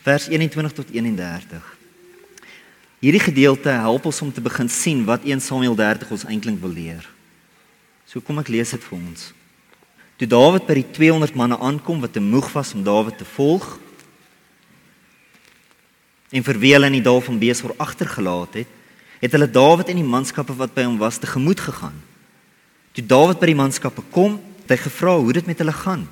Vers 0.05 0.29
21 0.33 0.77
tot 0.77 0.91
31. 0.93 1.73
Hierdie 3.05 3.21
gedeelte 3.21 3.73
help 3.85 4.09
ons 4.09 4.23
om 4.25 4.33
te 4.33 4.41
begin 4.45 4.69
sien 4.73 5.05
wat 5.05 5.27
1 5.29 5.45
Samuel 5.45 5.77
30 5.77 6.13
ons 6.17 6.25
eintlik 6.25 6.57
wil 6.63 6.73
leer. 6.73 7.05
So 8.09 8.25
kom 8.25 8.41
ek 8.41 8.49
lees 8.53 8.73
dit 8.73 8.85
vir 8.85 8.97
ons. 8.97 9.33
Toe 10.21 10.29
Dawid 10.31 10.65
by 10.69 10.79
die 10.79 10.87
200 10.97 11.37
manne 11.37 11.59
aankom 11.61 12.01
wat 12.01 12.15
te 12.17 12.23
moeg 12.23 12.49
was 12.55 12.73
om 12.77 12.85
Dawid 12.87 13.19
te 13.21 13.29
volg, 13.35 13.67
en 16.35 16.43
vir 16.43 16.59
wie 16.59 16.73
hulle 16.75 16.91
in 16.91 16.99
die 16.99 17.05
dal 17.05 17.23
van 17.23 17.39
Besor 17.39 17.77
agtergelaat 17.79 18.59
het, 18.59 18.71
het 19.23 19.33
hulle 19.37 19.47
Dawid 19.51 19.93
en 19.93 20.01
die 20.01 20.07
manskappe 20.07 20.57
wat 20.59 20.75
by 20.75 20.89
hom 20.89 20.99
was 20.99 21.21
te 21.23 21.31
gemoed 21.31 21.63
gegaan. 21.63 21.95
Toe 22.95 23.07
Dawid 23.07 23.39
by 23.41 23.53
die 23.53 23.59
manskappe 23.59 24.03
kom, 24.15 24.41
het 24.65 24.75
hy 24.75 24.79
gevra 24.83 25.15
hoe 25.21 25.35
dit 25.37 25.47
met 25.47 25.61
hulle 25.63 25.75
gaan. 25.77 26.05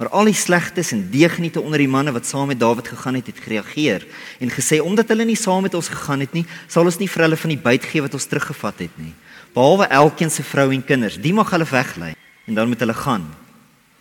Maar 0.00 0.10
al 0.18 0.26
die 0.26 0.36
slegtes 0.36 0.90
en 0.92 1.04
deegniete 1.12 1.62
onder 1.62 1.78
die 1.78 1.90
manne 1.90 2.12
wat 2.12 2.26
saam 2.26 2.50
met 2.50 2.58
Dawid 2.58 2.90
gegaan 2.90 3.20
het, 3.20 3.30
het 3.30 3.38
gereageer 3.38 4.06
en 4.42 4.50
gesê 4.50 4.80
omdat 4.82 5.12
hulle 5.14 5.26
nie 5.28 5.38
saam 5.38 5.62
met 5.62 5.76
ons 5.78 5.92
gegaan 5.92 6.24
het 6.26 6.34
nie, 6.34 6.42
sal 6.66 6.90
ons 6.90 6.98
nie 6.98 7.08
vir 7.08 7.28
hulle 7.28 7.38
van 7.38 7.54
die 7.54 7.60
byt 7.68 7.86
gee 7.92 8.02
wat 8.02 8.16
ons 8.18 8.26
teruggevat 8.26 8.82
het 8.88 8.98
nie. 8.98 9.14
Behalwe 9.54 9.86
elkeen 9.86 10.34
se 10.34 10.42
vrou 10.42 10.72
en 10.74 10.82
kinders, 10.82 11.20
die 11.22 11.32
mag 11.32 11.52
hulle 11.54 11.68
weglei 11.70 12.10
en 12.44 12.58
dan 12.58 12.68
met 12.68 12.82
hulle 12.82 12.96
gaan. 12.98 13.28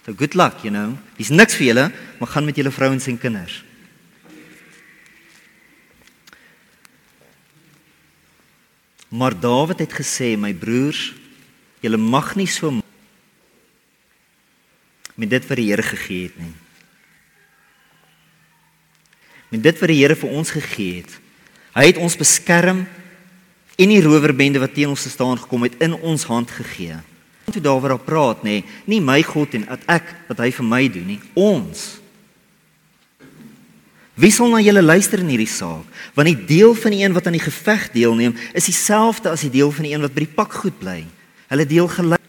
So 0.03 0.17
good 0.17 0.33
luck, 0.33 0.65
you 0.65 0.73
know. 0.73 0.97
Dis 1.15 1.29
niks 1.29 1.55
vir 1.55 1.69
julle, 1.69 1.85
maar 2.19 2.33
gaan 2.33 2.49
met 2.49 2.57
julle 2.57 2.73
vrouens 2.73 3.05
en 3.07 3.21
kinders. 3.21 3.61
Maar 9.13 9.35
Dawid 9.39 9.79
het 9.79 9.93
gesê, 9.93 10.33
my 10.33 10.55
broers, 10.57 11.11
julle 11.85 11.99
mag 12.01 12.31
nie 12.35 12.47
so 12.49 12.71
met 15.13 15.29
dit 15.29 15.45
wat 15.45 15.59
die 15.59 15.67
Here 15.69 15.85
gegee 15.85 16.31
het 16.31 16.37
nie. 16.41 16.53
Met 19.53 19.61
dit 19.61 19.77
wat 19.83 19.91
die 19.91 19.99
Here 20.01 20.17
vir 20.17 20.33
ons 20.33 20.53
gegee 20.55 21.03
het. 21.03 21.13
Hy 21.77 21.85
het 21.91 22.01
ons 22.01 22.17
beskerm 22.17 22.83
en 23.77 23.93
die 23.93 24.01
rowerbende 24.01 24.61
wat 24.63 24.73
teen 24.73 24.89
ons 24.89 25.05
gestaan 25.05 25.37
gekom 25.37 25.67
het 25.67 25.77
in 25.85 25.93
ons 25.93 26.25
hand 26.25 26.49
gegee. 26.49 26.97
Toe 27.53 27.61
Dawid 27.61 27.93
daar 27.93 28.01
praat, 28.01 28.41
nê, 28.41 28.63
nie 28.89 29.01
my 29.03 29.21
God 29.21 29.53
en 29.59 29.67
dat 29.69 29.85
ek 29.93 30.09
wat 30.31 30.41
hy 30.41 30.49
vir 30.57 30.71
my 30.73 30.87
doen 30.89 31.11
nie, 31.13 31.21
ons 31.37 32.02
Wie 34.13 34.31
sal 34.31 34.51
na 34.53 34.61
julle 34.61 34.81
luister 34.81 35.19
in 35.19 35.31
hierdie 35.33 35.49
saak? 35.49 35.85
Want 36.13 36.29
die 36.29 36.45
deel 36.45 36.75
van 36.77 36.91
die 36.91 37.01
een 37.01 37.13
wat 37.13 37.25
aan 37.25 37.37
die 37.37 37.41
geveg 37.41 37.87
deelneem, 37.91 38.35
is 38.53 38.69
dieselfde 38.69 39.29
as 39.33 39.41
die 39.41 39.49
deel 39.49 39.71
van 39.71 39.87
die 39.87 39.93
een 39.93 40.05
wat 40.05 40.13
by 40.13 40.25
die 40.25 40.35
pakgoed 40.35 40.77
bly. 40.79 40.99
Hulle 41.49 41.65
deel 41.65 41.87
gelyk. 41.87 42.21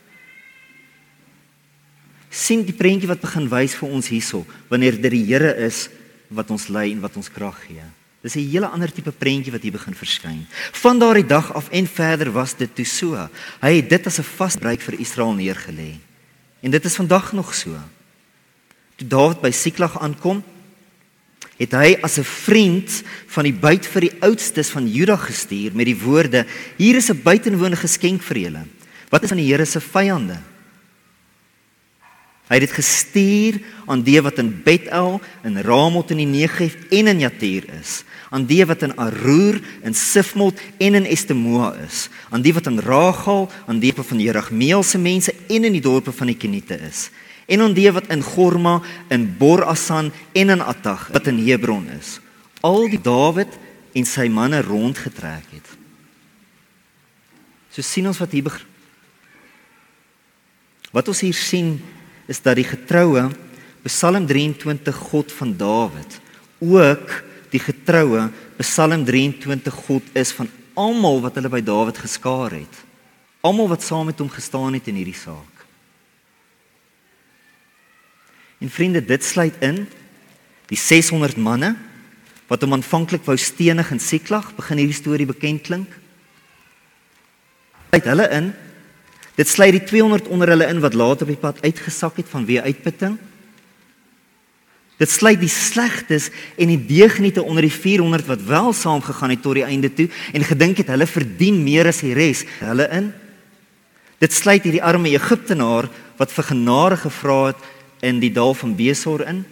sien 2.35 2.65
die 2.67 2.75
prentjie 2.75 3.09
wat 3.09 3.23
begin 3.23 3.47
wys 3.51 3.77
vir 3.79 3.93
ons 3.95 4.09
hierso, 4.11 4.43
wanneer 4.69 4.97
dit 4.99 5.13
die 5.15 5.27
Here 5.29 5.53
is 5.65 5.87
wat 6.35 6.51
ons 6.51 6.67
lei 6.73 6.91
en 6.93 7.03
wat 7.05 7.15
ons 7.21 7.31
krag 7.31 7.61
gee. 7.69 7.85
Dis 8.25 8.37
'n 8.37 8.51
hele 8.51 8.67
ander 8.67 8.91
tipe 8.91 9.13
prentjie 9.13 9.53
wat 9.53 9.63
hier 9.63 9.73
begin 9.73 9.95
verskyn. 9.95 10.47
Van 10.73 10.99
daardie 10.99 11.27
dag 11.27 11.53
af 11.55 11.69
en 11.71 11.87
verder 11.87 12.33
was 12.33 12.57
dit 12.57 12.75
toe 12.75 12.85
so. 12.85 13.29
Hy 13.61 13.77
het 13.77 13.89
dit 13.89 14.07
as 14.07 14.19
'n 14.19 14.23
vasbreek 14.23 14.81
vir 14.81 15.01
Israel 15.01 15.35
neergelê. 15.35 16.01
En 16.63 16.71
dit 16.71 16.85
is 16.85 16.97
vandag 16.97 17.33
nog 17.33 17.55
so. 17.55 17.71
Toe 18.97 19.09
Dawid 19.09 19.41
by 19.41 19.51
Siklag 19.51 20.01
aankom, 20.01 20.43
het 21.59 21.73
hy 21.73 21.97
as 22.03 22.19
'n 22.19 22.25
vriend 22.25 23.03
van 23.27 23.45
die 23.45 23.53
byt 23.53 23.87
vir 23.87 24.01
die 24.01 24.17
oudstes 24.21 24.71
van 24.71 24.89
Juda 24.89 25.17
gestuur 25.17 25.71
met 25.75 25.87
die 25.87 25.99
woorde: 25.99 26.47
"Hier 26.77 26.97
is 26.97 27.11
'n 27.11 27.23
buitenwonige 27.23 27.87
geskenk 27.87 28.23
vir 28.23 28.37
julle. 28.39 28.65
Wat 29.11 29.23
is 29.23 29.29
van 29.29 29.39
die 29.39 29.47
Here 29.47 29.65
se 29.65 29.81
vyande?" 29.81 30.39
Hy 32.45 32.61
het 32.61 32.69
dit 32.69 32.77
gestuur 32.77 33.61
aan 33.87 34.03
die 34.03 34.21
wat 34.21 34.39
in 34.39 34.63
Bethel, 34.63 35.21
in 35.45 35.57
Ramot 35.57 36.11
in 36.11 36.19
die 36.19 36.27
Negev 36.27 36.75
en 36.91 37.07
in 37.07 37.21
Jatir 37.21 37.65
is, 37.81 38.05
aan 38.31 38.45
die 38.45 38.65
wat 38.67 38.83
in 38.83 38.93
Aroer, 38.97 39.61
in 39.83 39.95
Sifmot 39.95 40.61
en 40.79 40.95
in 40.95 41.07
Estemoa 41.07 41.75
is, 41.87 42.11
aan 42.31 42.43
die 42.43 42.53
wat 42.53 42.67
in 42.67 42.79
Ragal, 42.79 43.51
aan 43.67 43.81
die 43.81 43.95
van 43.97 44.21
Jeragmeel 44.21 44.83
se 44.83 44.99
mense 44.99 45.35
en 45.49 45.65
in 45.65 45.73
die 45.73 45.81
dorpe 45.81 46.13
van 46.13 46.27
die 46.27 46.37
Keniete 46.37 46.75
is 46.75 47.11
en 47.47 47.61
aan 47.61 47.77
die 47.77 47.91
wat 47.93 48.09
in 48.13 48.23
Gorma, 48.25 48.81
in 49.13 49.27
Borasan 49.39 50.13
en 50.33 50.51
in 50.51 50.63
Attag 50.65 51.09
wat 51.13 51.27
in 51.31 51.41
Hebron 51.47 51.89
is. 51.99 52.19
Al 52.65 52.89
die 52.89 53.01
Dawid 53.01 53.51
en 53.95 54.07
sy 54.09 54.29
manne 54.33 54.63
rondgetrek 54.65 55.51
het. 55.53 55.69
So 57.75 57.83
sien 57.83 58.07
ons 58.09 58.21
wat 58.23 58.33
hier 58.33 58.47
begin. 58.47 58.71
Wat 60.95 61.09
ons 61.11 61.25
hier 61.27 61.35
sien 61.35 61.77
is 62.31 62.41
dat 62.41 62.57
die 62.57 62.67
getroue 62.67 63.29
Psalm 63.85 64.27
23 64.27 64.97
God 65.11 65.33
van 65.35 65.57
Dawid 65.59 66.21
ook 66.63 67.17
die 67.53 67.61
getroue 67.61 68.29
Psalm 68.61 69.05
23 69.05 69.75
God 69.87 70.15
is 70.17 70.33
van 70.33 70.49
almal 70.79 71.21
wat 71.23 71.37
hulle 71.39 71.51
by 71.51 71.61
Dawid 71.63 71.99
geskaar 71.99 72.55
het. 72.55 72.83
Almal 73.45 73.69
wat 73.75 73.83
saam 73.85 74.09
met 74.09 74.23
hom 74.23 74.31
gestaan 74.33 74.79
het 74.79 74.89
in 74.89 74.99
hierdie 74.99 75.19
saak. 75.19 75.54
En 78.65 78.71
vriende, 78.73 79.03
dit 79.05 79.25
sluit 79.25 79.55
in 79.61 79.83
die 80.71 80.79
600 80.81 81.37
manne 81.37 81.75
wat 82.49 82.63
hom 82.65 82.73
aanvanklik 82.77 83.25
wou 83.29 83.37
stenig 83.41 83.91
in 83.93 84.01
Siklag, 84.01 84.55
begin 84.57 84.81
hierdie 84.81 84.97
storie 84.97 85.27
bekend 85.29 85.65
klink. 85.67 85.91
Sluit 87.91 88.09
hulle 88.09 88.29
in. 88.37 88.49
Dit 89.37 89.51
sluit 89.51 89.75
die 89.77 89.83
200 89.85 90.31
onder 90.33 90.53
hulle 90.55 90.69
in 90.73 90.81
wat 90.81 90.97
later 90.97 91.27
op 91.27 91.33
die 91.35 91.41
pad 91.41 91.61
uitgesak 91.65 92.23
het 92.23 92.31
vanweë 92.31 92.65
uitputting. 92.71 93.19
Dit 95.03 95.13
sluit 95.13 95.41
die 95.43 95.51
slegtes 95.53 96.31
en 96.57 96.73
die 96.73 96.81
deugniete 96.89 97.45
onder 97.45 97.67
die 97.67 97.75
400 97.75 98.29
wat 98.31 98.49
wel 98.49 98.73
saam 98.73 99.05
gegaan 99.05 99.35
het 99.35 99.43
tot 99.45 99.59
die 99.59 99.67
einde 99.67 99.93
toe 99.93 100.09
en 100.33 100.47
gedink 100.47 100.81
het 100.81 100.93
hulle 100.95 101.11
verdien 101.11 101.61
meer 101.67 101.91
as 101.91 102.01
die 102.05 102.15
res, 102.17 102.47
hulle 102.63 102.89
in. 102.97 103.13
Dit 104.25 104.33
sluit 104.33 104.65
hierdie 104.65 104.85
arme 104.85 105.13
Egiptenaar 105.13 105.91
wat 106.17 106.33
vir 106.33 106.53
genade 106.55 107.03
gevra 107.05 107.41
het 107.51 107.73
in 108.05 108.21
die 108.21 108.33
dal 108.33 108.55
van 108.55 108.77
Besor 108.77 109.25
in. 109.27 109.43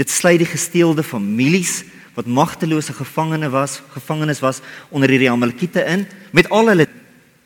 Dit 0.00 0.10
sluit 0.10 0.40
die 0.40 0.48
gesteelde 0.48 1.04
families 1.04 1.82
wat 2.16 2.26
magtelose 2.26 2.92
gevangene 2.96 3.50
was, 3.52 3.80
gevangenes 3.94 4.40
was 4.42 4.60
onder 4.90 5.12
hierdie 5.12 5.30
Amalekiete 5.30 5.84
in 5.86 6.06
met 6.32 6.48
al 6.50 6.72
hulle 6.72 6.88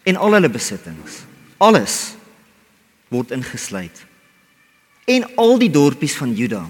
en 0.05 0.16
al 0.16 0.37
hulle 0.37 0.50
besittings. 0.53 1.22
Alles 1.59 2.14
word 3.12 3.35
ingesluit. 3.35 4.05
En 5.05 5.27
al 5.37 5.59
die 5.61 5.70
dorpies 5.70 6.16
van 6.16 6.33
Juda 6.35 6.64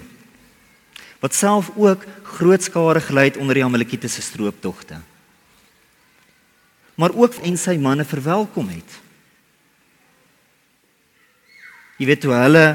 wat 1.23 1.33
self 1.33 1.71
ook 1.73 2.03
groot 2.37 2.61
skade 2.61 3.01
gelei 3.01 3.29
het 3.31 3.37
onder 3.41 3.57
die 3.57 3.63
Amalekiete 3.65 4.07
se 4.11 4.21
strooptogte. 4.21 4.99
Maar 6.95 7.15
ook 7.17 7.39
en 7.41 7.57
sy 7.57 7.73
manne 7.81 8.05
verwelkom 8.05 8.67
het. 8.69 8.99
Jy 11.97 12.09
weet 12.11 12.27
hoe 12.27 12.35
hulle 12.43 12.65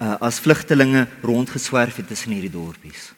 uh, 0.00 0.16
as 0.20 0.40
vlugtelinge 0.40 1.06
rondgeswerf 1.22 2.00
het 2.00 2.08
tussen 2.08 2.32
hierdie 2.32 2.52
dorpies. 2.52 3.12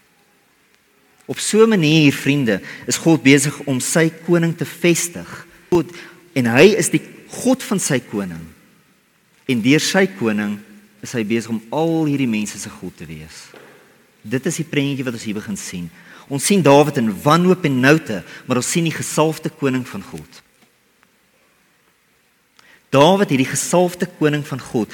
Op 1.25 1.39
so 1.39 1.65
'n 1.65 1.69
manier, 1.69 2.13
vriende, 2.13 2.61
is 2.87 2.97
God 2.97 3.23
besig 3.23 3.59
om 3.65 3.81
sy 3.81 4.11
koning 4.27 4.57
te 4.57 4.65
vestig. 4.65 5.47
God 5.71 5.91
en 6.35 6.47
hy 6.47 6.75
is 6.77 6.91
die 6.91 7.03
God 7.29 7.63
van 7.63 7.81
sy 7.81 8.01
koning. 8.01 8.47
En 9.47 9.63
deur 9.63 9.81
sy 9.81 10.07
koning 10.07 10.59
is 11.01 11.13
hy 11.13 11.25
besig 11.25 11.51
om 11.51 11.63
al 11.71 12.05
hierdie 12.05 12.29
mense 12.29 12.59
se 12.59 12.71
God 12.71 12.97
te 12.97 13.07
wees. 13.07 13.51
Dit 14.23 14.47
is 14.47 14.57
die 14.57 14.69
prentjie 14.69 15.05
wat 15.05 15.15
ons 15.15 15.25
hier 15.25 15.35
begin 15.35 15.57
sien. 15.57 15.91
Ons 16.29 16.47
sien 16.47 16.63
Dawid 16.63 16.97
in 16.97 17.11
wanhoop 17.23 17.65
en 17.65 17.81
noute, 17.81 18.23
maar 18.47 18.57
ons 18.57 18.71
sien 18.71 18.85
die 18.85 18.95
gesalfde 18.95 19.51
koning 19.51 19.89
van 19.89 20.03
God. 20.03 20.43
Dawid, 22.91 23.33
hierdie 23.33 23.49
gesalfde 23.49 24.07
koning 24.19 24.45
van 24.47 24.61
God, 24.61 24.93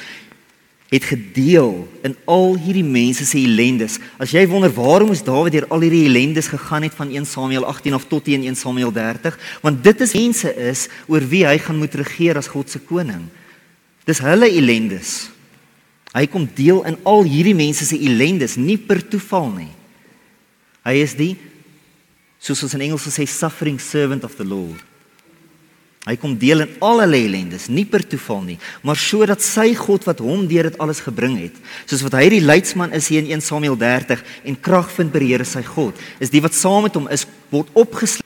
het 0.89 1.03
gedeel 1.05 1.87
in 2.01 2.15
al 2.25 2.55
hierdie 2.57 2.85
mense 2.85 3.25
se 3.25 3.37
ellendes. 3.37 3.99
As 4.17 4.33
jy 4.33 4.41
wonder 4.49 4.71
waarom 4.73 5.11
is 5.13 5.21
Dawid 5.25 5.53
deur 5.53 5.67
al 5.69 5.85
hierdie 5.85 6.07
ellendes 6.09 6.49
gegaan 6.49 6.87
het 6.87 6.95
van 6.97 7.11
1 7.13 7.27
Samuel 7.29 7.67
18 7.69 7.93
af 7.93 8.07
tot 8.09 8.25
teen 8.25 8.43
1 8.43 8.57
Samuel 8.57 8.91
30, 8.91 9.37
want 9.61 9.83
dit 9.85 10.01
is 10.01 10.15
mense 10.17 10.53
is 10.57 10.87
oor 11.07 11.21
wie 11.29 11.45
hy 11.45 11.57
gaan 11.61 11.77
moet 11.77 11.93
regeer 11.93 12.37
as 12.41 12.49
God 12.49 12.69
se 12.69 12.81
koning. 12.81 13.27
Dis 14.09 14.23
hulle 14.25 14.49
ellendes. 14.49 15.29
Hy 16.09 16.25
kom 16.25 16.49
deel 16.57 16.81
in 16.89 16.97
al 17.05 17.21
hierdie 17.29 17.53
mense 17.53 17.85
se 17.85 17.97
ellendes 17.97 18.57
nie 18.57 18.79
per 18.81 19.03
toeval 19.05 19.51
nie. 19.53 19.71
Hy 20.89 20.97
is 21.03 21.13
die 21.13 21.35
soos 22.39 22.63
ons 22.65 22.73
in 22.73 22.87
Engels 22.87 23.05
sê 23.13 23.27
suffering 23.29 23.77
servant 23.77 24.23
of 24.25 24.39
the 24.39 24.47
Lord. 24.47 24.81
Hy 26.07 26.15
kom 26.15 26.37
deel 26.39 26.63
in 26.63 26.75
al 26.85 27.01
hulle 27.03 27.17
ellendes, 27.25 27.67
nie 27.67 27.83
per 27.83 28.05
toeval 28.07 28.39
nie, 28.45 28.57
maar 28.87 28.97
sodat 28.99 29.43
sy 29.43 29.73
God 29.75 30.05
wat 30.07 30.21
hom 30.23 30.45
deur 30.47 30.69
dit 30.69 30.77
alles 30.79 31.01
gebring 31.03 31.35
het, 31.41 31.57
soos 31.89 32.05
wat 32.05 32.15
hy 32.15 32.29
die 32.31 32.43
leidsman 32.43 32.95
is 32.95 33.09
hier 33.11 33.25
in 33.25 33.33
1 33.35 33.43
Samuel 33.43 33.75
30 33.79 34.23
en 34.47 34.59
krag 34.63 34.87
vind 34.95 35.11
by 35.11 35.19
die 35.25 35.31
Here 35.33 35.47
sy 35.47 35.65
God, 35.67 35.99
is 36.23 36.31
die 36.31 36.41
wat 36.45 36.55
saam 36.55 36.87
met 36.87 36.95
hom 36.95 37.09
is 37.11 37.27
word 37.51 37.67
opgesluit. 37.75 38.23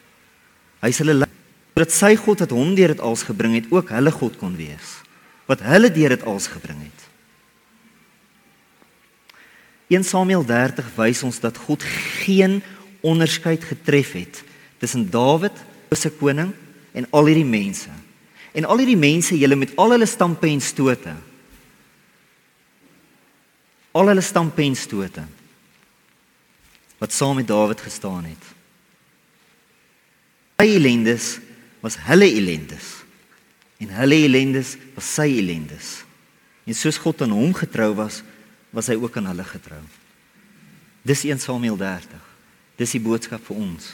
Hy 0.86 0.94
is 0.94 1.02
hulle 1.02 1.24
sodat 1.74 1.96
sy 1.96 2.14
God 2.22 2.44
wat 2.46 2.54
hom 2.54 2.76
deur 2.78 2.94
dit 2.94 3.02
alles 3.02 3.26
gebring 3.26 3.58
het, 3.58 3.72
ook 3.74 3.90
hulle 3.96 4.14
God 4.14 4.38
kon 4.38 4.54
wees, 4.54 5.00
wat 5.50 5.66
hulle 5.66 5.90
deur 5.90 6.14
dit 6.14 6.26
alles 6.30 6.46
gebring 6.54 6.84
het. 6.86 7.08
1 9.90 10.06
Samuel 10.06 10.46
30 10.46 10.94
wys 10.96 11.24
ons 11.26 11.42
dat 11.42 11.58
God 11.66 11.82
geen 12.22 12.62
onderskeid 13.02 13.66
getref 13.66 14.14
het 14.16 14.44
tussen 14.80 15.10
Dawid, 15.10 15.56
se 15.94 16.10
koning, 16.10 16.54
en 16.94 17.08
al 17.10 17.30
hierdie 17.30 17.48
mense. 17.48 17.92
En 18.54 18.66
al 18.70 18.84
hierdie 18.84 19.00
mense, 19.00 19.38
julle 19.38 19.58
met 19.58 19.74
al 19.82 19.96
hulle 19.96 20.08
stampe 20.10 20.48
en 20.48 20.62
stote. 20.62 21.14
Al 23.94 24.12
hulle 24.14 24.26
stampe 24.26 24.66
en 24.66 24.78
stote 24.78 25.26
wat 27.04 27.12
saam 27.12 27.36
met 27.36 27.48
Dawid 27.48 27.82
gestaan 27.84 28.24
het. 28.24 28.44
Sy 30.56 30.70
ellendes 30.78 31.26
was 31.84 31.98
hulle 32.08 32.30
ellendes. 32.32 33.02
En 33.84 33.90
hulle 33.98 34.22
ellendes 34.24 34.78
was 34.96 35.10
sy 35.18 35.26
ellendes. 35.42 35.90
En 36.64 36.78
soos 36.80 37.02
God 37.04 37.26
aan 37.26 37.36
hom 37.36 37.52
getrou 37.58 37.90
was, 37.98 38.22
was 38.72 38.88
hy 38.88 38.96
ook 38.96 39.20
aan 39.20 39.28
hulle 39.34 39.44
getrou. 39.44 39.82
Dis 41.04 41.26
1 41.28 41.44
Samuel 41.44 41.76
30. 41.76 42.24
Dis 42.80 42.96
die 42.96 43.04
boodskap 43.04 43.44
vir 43.50 43.60
ons. 43.60 43.90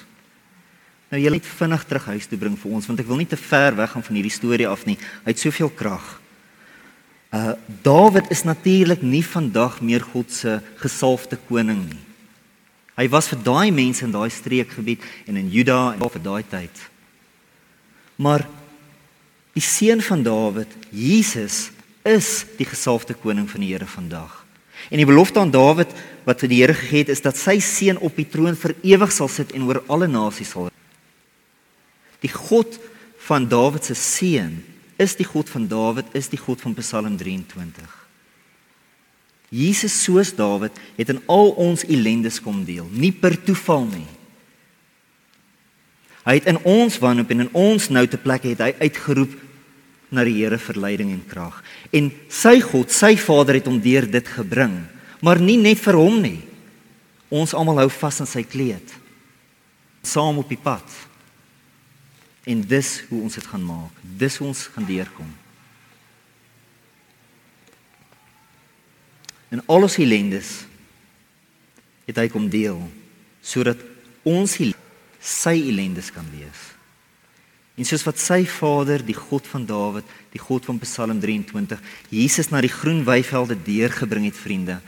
Nou 1.09 1.17
jy 1.21 1.31
net 1.33 1.47
vinnig 1.57 1.85
terug 1.89 2.05
huis 2.13 2.27
toe 2.29 2.37
bring 2.37 2.57
vir 2.59 2.73
ons 2.77 2.87
want 2.89 2.99
ek 3.01 3.07
wil 3.09 3.17
nie 3.21 3.29
te 3.29 3.39
ver 3.39 3.77
weg 3.77 3.95
gaan 3.95 4.05
van 4.05 4.17
hierdie 4.19 4.33
storie 4.33 4.67
af 4.69 4.85
nie. 4.85 4.97
Hy 5.25 5.33
het 5.33 5.41
soveel 5.41 5.71
krag. 5.73 6.05
Uh 7.33 7.55
Dawid 7.85 8.29
is 8.33 8.45
natuurlik 8.45 9.01
nie 9.01 9.23
vandag 9.25 9.81
meer 9.81 10.05
God 10.05 10.31
se 10.33 10.59
gesalfde 10.81 11.39
koning 11.49 11.81
nie. 11.87 12.05
Hy 12.99 13.07
was 13.09 13.29
vir 13.31 13.41
daai 13.41 13.71
mense 13.71 14.03
in 14.05 14.13
daai 14.13 14.29
streekgebied 14.33 15.05
en 15.25 15.37
in 15.39 15.49
Juda 15.49 15.95
en 15.95 16.01
vir 16.03 16.23
daai 16.25 16.43
tyd. 16.43 16.81
Maar 18.19 18.43
die 19.55 19.63
seun 19.63 20.01
van 20.03 20.23
Dawid, 20.23 20.73
Jesus, 20.91 21.69
is 22.03 22.45
die 22.57 22.67
gesalfde 22.67 23.15
koning 23.15 23.47
van 23.49 23.63
die 23.63 23.71
Here 23.71 23.87
vandag. 23.87 24.43
En 24.91 24.99
die 24.99 25.07
belofte 25.07 25.39
aan 25.39 25.53
Dawid 25.53 25.93
wat 26.25 26.43
vir 26.43 26.51
die 26.51 26.59
Here 26.61 26.75
gegee 26.75 27.05
het 27.05 27.13
is 27.15 27.23
dat 27.23 27.39
sy 27.39 27.57
seun 27.63 27.97
op 27.97 28.19
die 28.19 28.27
troon 28.27 28.59
vir 28.59 28.75
ewig 28.83 29.15
sal 29.15 29.31
sit 29.31 29.55
en 29.55 29.65
oor 29.69 29.81
alle 29.87 30.11
nasies 30.11 30.51
sal 30.53 30.69
Die 32.23 32.31
God 32.31 32.79
van 33.27 33.47
Dawid 33.49 33.85
se 33.85 33.95
seun 33.95 34.59
is 34.99 35.15
die 35.15 35.27
God 35.27 35.49
van 35.49 35.67
Dawid, 35.71 36.11
is 36.17 36.27
die 36.31 36.39
God 36.39 36.61
van 36.61 36.75
Psalm 36.75 37.15
23. 37.17 37.87
Jesus 39.49 39.95
soos 40.03 40.33
Dawid 40.35 40.75
het 40.97 41.09
in 41.09 41.21
al 41.31 41.53
ons 41.57 41.85
ellendes 41.87 42.41
kom 42.43 42.61
deel, 42.67 42.87
nie 42.91 43.11
per 43.15 43.37
toeval 43.43 43.87
nie. 43.89 44.07
Hy 46.27 46.35
het 46.37 46.49
in 46.51 46.59
ons 46.67 46.99
wanhoop 47.01 47.31
en 47.33 47.45
in 47.47 47.53
ons 47.57 47.87
nou 47.89 48.03
te 48.05 48.19
plek 48.21 48.45
het 48.51 48.61
hy 48.61 48.73
uitgeroep 48.83 49.37
na 50.13 50.25
die 50.27 50.35
Here 50.41 50.59
vir 50.61 50.77
leiding 50.83 51.13
en 51.15 51.23
krag. 51.29 51.61
En 51.95 52.11
sy 52.29 52.59
God, 52.61 52.91
sy 52.93 53.15
Vader 53.17 53.57
het 53.57 53.69
hom 53.69 53.79
deur 53.81 54.05
dit 54.09 54.33
gebring, 54.35 54.81
maar 55.25 55.41
nie 55.41 55.57
net 55.61 55.81
vir 55.81 55.97
hom 55.97 56.19
nie. 56.21 56.41
Ons 57.29 57.53
almal 57.57 57.85
hou 57.85 57.89
vas 57.93 58.19
aan 58.21 58.29
sy 58.29 58.43
kleed. 58.45 58.93
Saam 60.05 60.41
op 60.41 60.49
die 60.49 60.59
pad. 60.59 60.85
En 62.49 62.63
dis 62.65 62.89
hoe 63.09 63.21
ons 63.21 63.37
dit 63.37 63.47
gaan 63.51 63.65
maak. 63.65 64.01
Dis 64.01 64.39
hoe 64.41 64.47
ons 64.49 64.63
gaan 64.73 64.87
deurkom. 64.87 65.29
En 69.49 69.61
al 69.65 69.85
ons 69.85 69.97
ellendes 70.01 70.49
het 72.09 72.17
hy 72.17 72.27
kom 72.29 72.49
deel 72.49 72.81
sodat 73.45 73.81
ons 74.27 74.57
sy 75.19 75.55
ellendes 75.71 76.09
kan 76.13 76.25
wees. 76.33 76.65
En 77.79 77.87
soos 77.87 78.03
wat 78.03 78.19
sy 78.19 78.41
Vader, 78.49 78.99
die 79.05 79.15
God 79.15 79.47
van 79.47 79.63
Dawid, 79.65 80.07
die 80.33 80.41
God 80.41 80.65
van 80.67 80.81
Psalm 80.83 81.21
23, 81.23 81.79
Jesus 82.11 82.51
na 82.51 82.59
die 82.61 82.71
groen 82.71 83.05
weivelde 83.07 83.55
deurgebring 83.55 84.27
het, 84.27 84.35
vriende, 84.35 84.81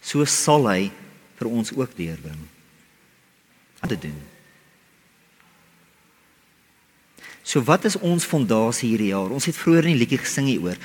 so 0.00 0.24
sal 0.24 0.64
hy 0.70 0.88
vir 1.36 1.50
ons 1.50 1.74
ook 1.76 1.92
deurbring. 1.98 2.40
Wat 3.82 3.92
te 3.92 4.00
doen? 4.06 4.16
So 7.44 7.60
wat 7.68 7.84
is 7.84 7.98
ons 8.00 8.24
fondasie 8.24 8.94
hierdie 8.94 9.12
jaar? 9.12 9.28
Ons 9.28 9.46
het 9.50 9.58
vroeër 9.60 9.90
in 9.90 9.98
die 9.98 10.02
liedjie 10.02 10.22
gesing 10.22 10.48
hieroor. 10.48 10.80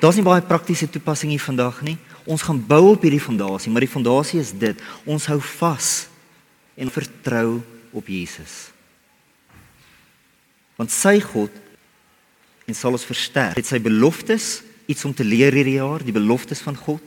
Daar's 0.00 0.16
nie 0.16 0.24
baie 0.24 0.44
praktiese 0.44 0.88
toepassing 0.92 1.32
hier 1.32 1.42
vandag 1.42 1.80
nie. 1.84 1.96
Ons 2.28 2.44
gaan 2.44 2.60
bou 2.60 2.92
op 2.92 3.04
hierdie 3.04 3.20
fondasie, 3.20 3.72
maar 3.72 3.84
die 3.84 3.90
fondasie 3.90 4.40
is 4.40 4.52
dit. 4.52 4.80
Ons 5.08 5.26
hou 5.32 5.38
vas 5.58 5.88
en 6.76 6.92
vertrou 6.92 7.60
op 7.96 8.08
Jesus. 8.08 8.70
Want 10.80 10.92
sy 10.92 11.16
God 11.24 11.56
en 12.68 12.76
sal 12.76 12.96
ons 12.96 13.08
versterk. 13.08 13.56
Dit 13.56 13.68
sy 13.68 13.80
beloftes 13.82 14.60
iets 14.90 15.04
om 15.08 15.14
te 15.16 15.24
leer 15.24 15.56
hierdie 15.56 15.78
jaar, 15.78 16.04
die 16.04 16.14
beloftes 16.14 16.60
van 16.64 16.76
God. 16.76 17.02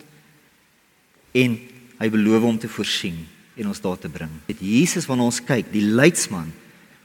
En 1.34 1.58
hy 2.02 2.10
beloof 2.14 2.50
om 2.50 2.60
te 2.62 2.70
voorsien 2.70 3.22
en 3.58 3.70
ons 3.70 3.82
daar 3.82 4.02
te 4.02 4.10
bring. 4.10 4.34
Dit 4.50 4.62
Jesus 4.66 5.06
wanneer 5.10 5.30
ons 5.30 5.42
kyk, 5.46 5.70
die 5.74 5.86
leidsman 5.86 6.50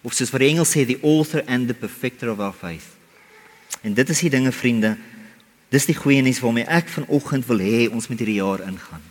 of 0.03 0.15
soos 0.15 0.31
wat 0.31 0.43
die 0.45 0.51
Engels 0.53 0.73
sê 0.75 0.85
the 0.87 0.99
author 1.03 1.43
and 1.47 1.69
the 1.69 1.75
perfecter 1.75 2.31
of 2.31 2.41
our 2.41 2.55
faith. 2.55 2.97
En 3.83 3.95
dit 3.95 4.09
is 4.09 4.21
die 4.25 4.31
dinge 4.31 4.53
vriende. 4.53 4.97
Dis 5.69 5.87
die 5.89 5.97
goeie 5.97 6.23
nuus 6.25 6.41
waarmee 6.41 6.69
ek 6.71 6.89
vanoggend 6.89 7.47
wil 7.51 7.63
hê 7.63 7.87
ons 7.93 8.09
met 8.09 8.19
hierdie 8.19 8.41
jaar 8.41 8.65
ingaan. 8.65 9.05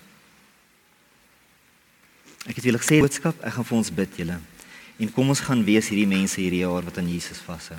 Ek 2.47 2.55
het 2.55 2.65
wil 2.65 2.79
gesê 2.79 3.01
boodskap, 3.03 3.35
ek 3.43 3.57
gaan 3.57 3.67
vir 3.67 3.77
ons 3.77 3.91
bid 3.93 4.21
julle. 4.21 4.39
En 4.97 5.11
kom 5.13 5.29
ons 5.29 5.43
gaan 5.43 5.61
wees 5.67 5.91
hierdie 5.91 6.09
mense 6.09 6.39
hierdie 6.39 6.63
jaar 6.63 6.87
wat 6.87 6.97
aan 6.97 7.11
Jesus 7.11 7.43
vashou. 7.43 7.77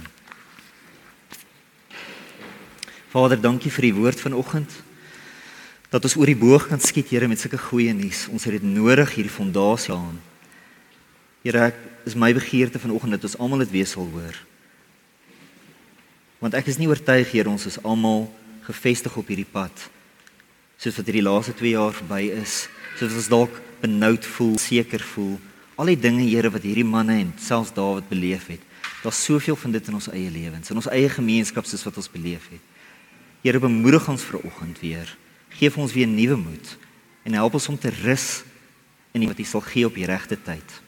Vader, 3.09 3.41
dankie 3.41 3.73
vir 3.73 3.89
die 3.89 3.97
woord 3.97 4.21
vanoggend. 4.21 4.71
Dat 5.89 6.05
ons 6.05 6.19
oor 6.21 6.29
die 6.29 6.37
boog 6.37 6.67
kan 6.69 6.81
skiet, 6.85 7.09
Here, 7.09 7.27
met 7.27 7.41
sulke 7.41 7.59
goeie 7.59 7.95
nuus. 7.97 8.27
Ons 8.29 8.45
het 8.45 8.59
dit 8.59 8.67
nodig 8.69 9.15
hierdie 9.17 9.33
fondasie 9.33 9.95
aan. 9.97 10.19
Here, 11.43 11.69
ek 11.71 11.77
is 12.09 12.17
my 12.19 12.33
begeerte 12.35 12.81
vanoggend 12.83 13.15
dat 13.17 13.29
ons 13.29 13.39
almal 13.39 13.63
dit 13.65 13.77
weer 13.77 13.87
sal 13.87 14.09
hoor. 14.11 14.35
Want 16.43 16.55
ek 16.59 16.71
is 16.71 16.79
nie 16.79 16.89
oortuig 16.91 17.31
Here 17.31 17.51
ons 17.51 17.67
is 17.67 17.79
almal 17.83 18.27
gefestig 18.67 19.15
op 19.17 19.31
hierdie 19.31 19.49
pad 19.49 19.89
soos 20.79 20.95
wat 20.95 21.09
hierdie 21.11 21.27
laaste 21.27 21.55
2 21.59 21.75
jaar 21.75 21.95
verby 21.95 22.29
is. 22.39 22.69
Soos 22.99 23.17
ons 23.19 23.31
dalk 23.31 23.55
benoud 23.83 24.27
voel, 24.37 24.57
seker 24.63 25.03
voel. 25.15 25.37
Al 25.79 25.93
die 25.93 25.99
dinge 25.99 26.27
Here 26.27 26.51
wat 26.55 26.67
hierdie 26.67 26.87
manne 26.87 27.19
en 27.19 27.33
selfs 27.43 27.75
Dawid 27.75 28.07
beleef 28.11 28.47
het. 28.53 28.63
Daar's 29.03 29.19
soveel 29.23 29.59
van 29.59 29.75
dit 29.75 29.91
in 29.91 29.99
ons 29.99 30.09
eie 30.11 30.31
lewens, 30.31 30.71
in 30.71 30.79
ons 30.79 30.91
eie 30.91 31.11
gemeenskap 31.11 31.67
soos 31.67 31.85
wat 31.87 31.99
ons 31.99 32.11
beleef 32.11 32.49
het. 32.51 32.63
Here 33.43 33.61
bemoedig 33.63 34.09
ons 34.11 34.25
vir 34.27 34.41
oggend 34.43 34.79
weer. 34.83 35.11
Geef 35.59 35.79
ons 35.79 35.95
weer 35.95 36.11
nuwe 36.11 36.39
moed 36.39 36.75
en 37.27 37.37
help 37.39 37.59
ons 37.59 37.69
om 37.71 37.79
te 37.79 37.91
rus 38.03 38.43
in 39.15 39.27
wat 39.27 39.39
U 39.39 39.47
sal 39.47 39.63
gee 39.67 39.87
op 39.87 39.99
die 39.99 40.07
regte 40.07 40.39
tyd. 40.39 40.79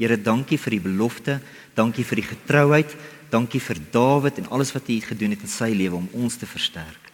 Here, 0.00 0.16
dankie 0.16 0.58
vir 0.58 0.78
die 0.78 0.82
belofte, 0.82 1.38
dankie 1.76 2.04
vir 2.06 2.22
die 2.22 2.28
getrouheid, 2.30 2.94
dankie 3.32 3.60
vir 3.60 3.80
Dawid 3.92 4.40
en 4.40 4.48
alles 4.52 4.72
wat 4.72 4.88
hy 4.88 5.00
gedoen 5.04 5.34
het 5.36 5.44
in 5.44 5.52
sy 5.52 5.70
lewe 5.76 5.98
om 5.98 6.08
ons 6.24 6.38
te 6.40 6.48
versterk. 6.48 7.10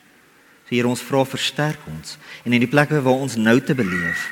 So 0.69 0.77
Here, 0.77 0.89
ons 0.89 1.03
vra 1.03 1.25
versterk 1.27 1.83
ons 1.91 2.17
en 2.45 2.55
in 2.55 2.63
die 2.63 2.71
plekke 2.71 3.01
waar 3.03 3.25
ons 3.25 3.39
nou 3.41 3.57
te 3.61 3.75
beleef, 3.75 4.29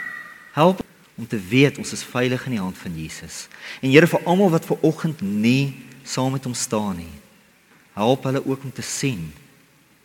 help 0.55 0.83
om 1.17 1.27
te 1.27 1.41
weet 1.41 1.81
ons 1.81 1.95
is 1.97 2.05
veilig 2.05 2.45
in 2.47 2.59
die 2.59 2.63
hand 2.63 2.79
van 2.79 2.95
Jesus. 2.95 3.47
En 3.81 3.91
Here 3.91 4.07
vir 4.11 4.23
almal 4.29 4.53
wat 4.55 4.69
ver 4.69 4.83
oggend 4.87 5.25
nie 5.25 5.75
saam 6.07 6.37
met 6.37 6.47
hom 6.47 6.55
staan 6.55 7.01
nie, 7.03 7.13
help 7.97 8.29
hulle 8.29 8.45
ook 8.45 8.67
om 8.69 8.73
te 8.73 8.85
sien 8.85 9.33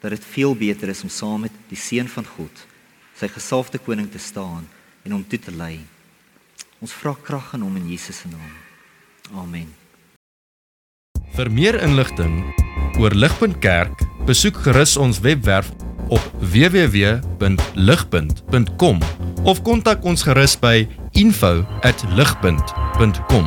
dat 0.02 0.16
dit 0.16 0.30
veel 0.34 0.56
beter 0.58 0.89
is 0.89 1.04
om 1.06 1.14
saam 1.14 1.46
met 1.46 1.58
die 1.70 1.78
seun 1.78 2.08
van 2.10 2.26
God, 2.26 2.66
sy 3.20 3.30
gesalfde 3.30 3.78
koning 3.78 4.10
te 4.10 4.22
staan 4.22 4.66
en 5.06 5.14
hom 5.14 5.26
toe 5.28 5.38
te 5.38 5.54
lei. 5.54 5.78
Ons 6.82 6.93
vra 6.97 7.13
krag 7.23 7.53
in 7.53 7.61
hom 7.61 7.75
in 7.77 7.89
Jesus 7.89 8.17
se 8.23 8.27
naam. 8.32 8.51
Amen. 9.38 9.67
Vir 11.38 11.49
meer 11.53 11.75
inligting 11.86 12.41
oor 12.99 13.13
Ligpunt 13.15 13.61
Kerk, 13.63 14.03
besoek 14.27 14.57
gerus 14.65 14.97
ons 14.99 15.19
webwerf 15.23 15.71
op 16.11 16.23
www.ligpunt.com 16.41 18.99
of 19.47 19.61
kontak 19.65 20.05
ons 20.05 20.23
gerus 20.27 20.59
by 20.59 20.88
info@ligpunt.com 21.13 23.45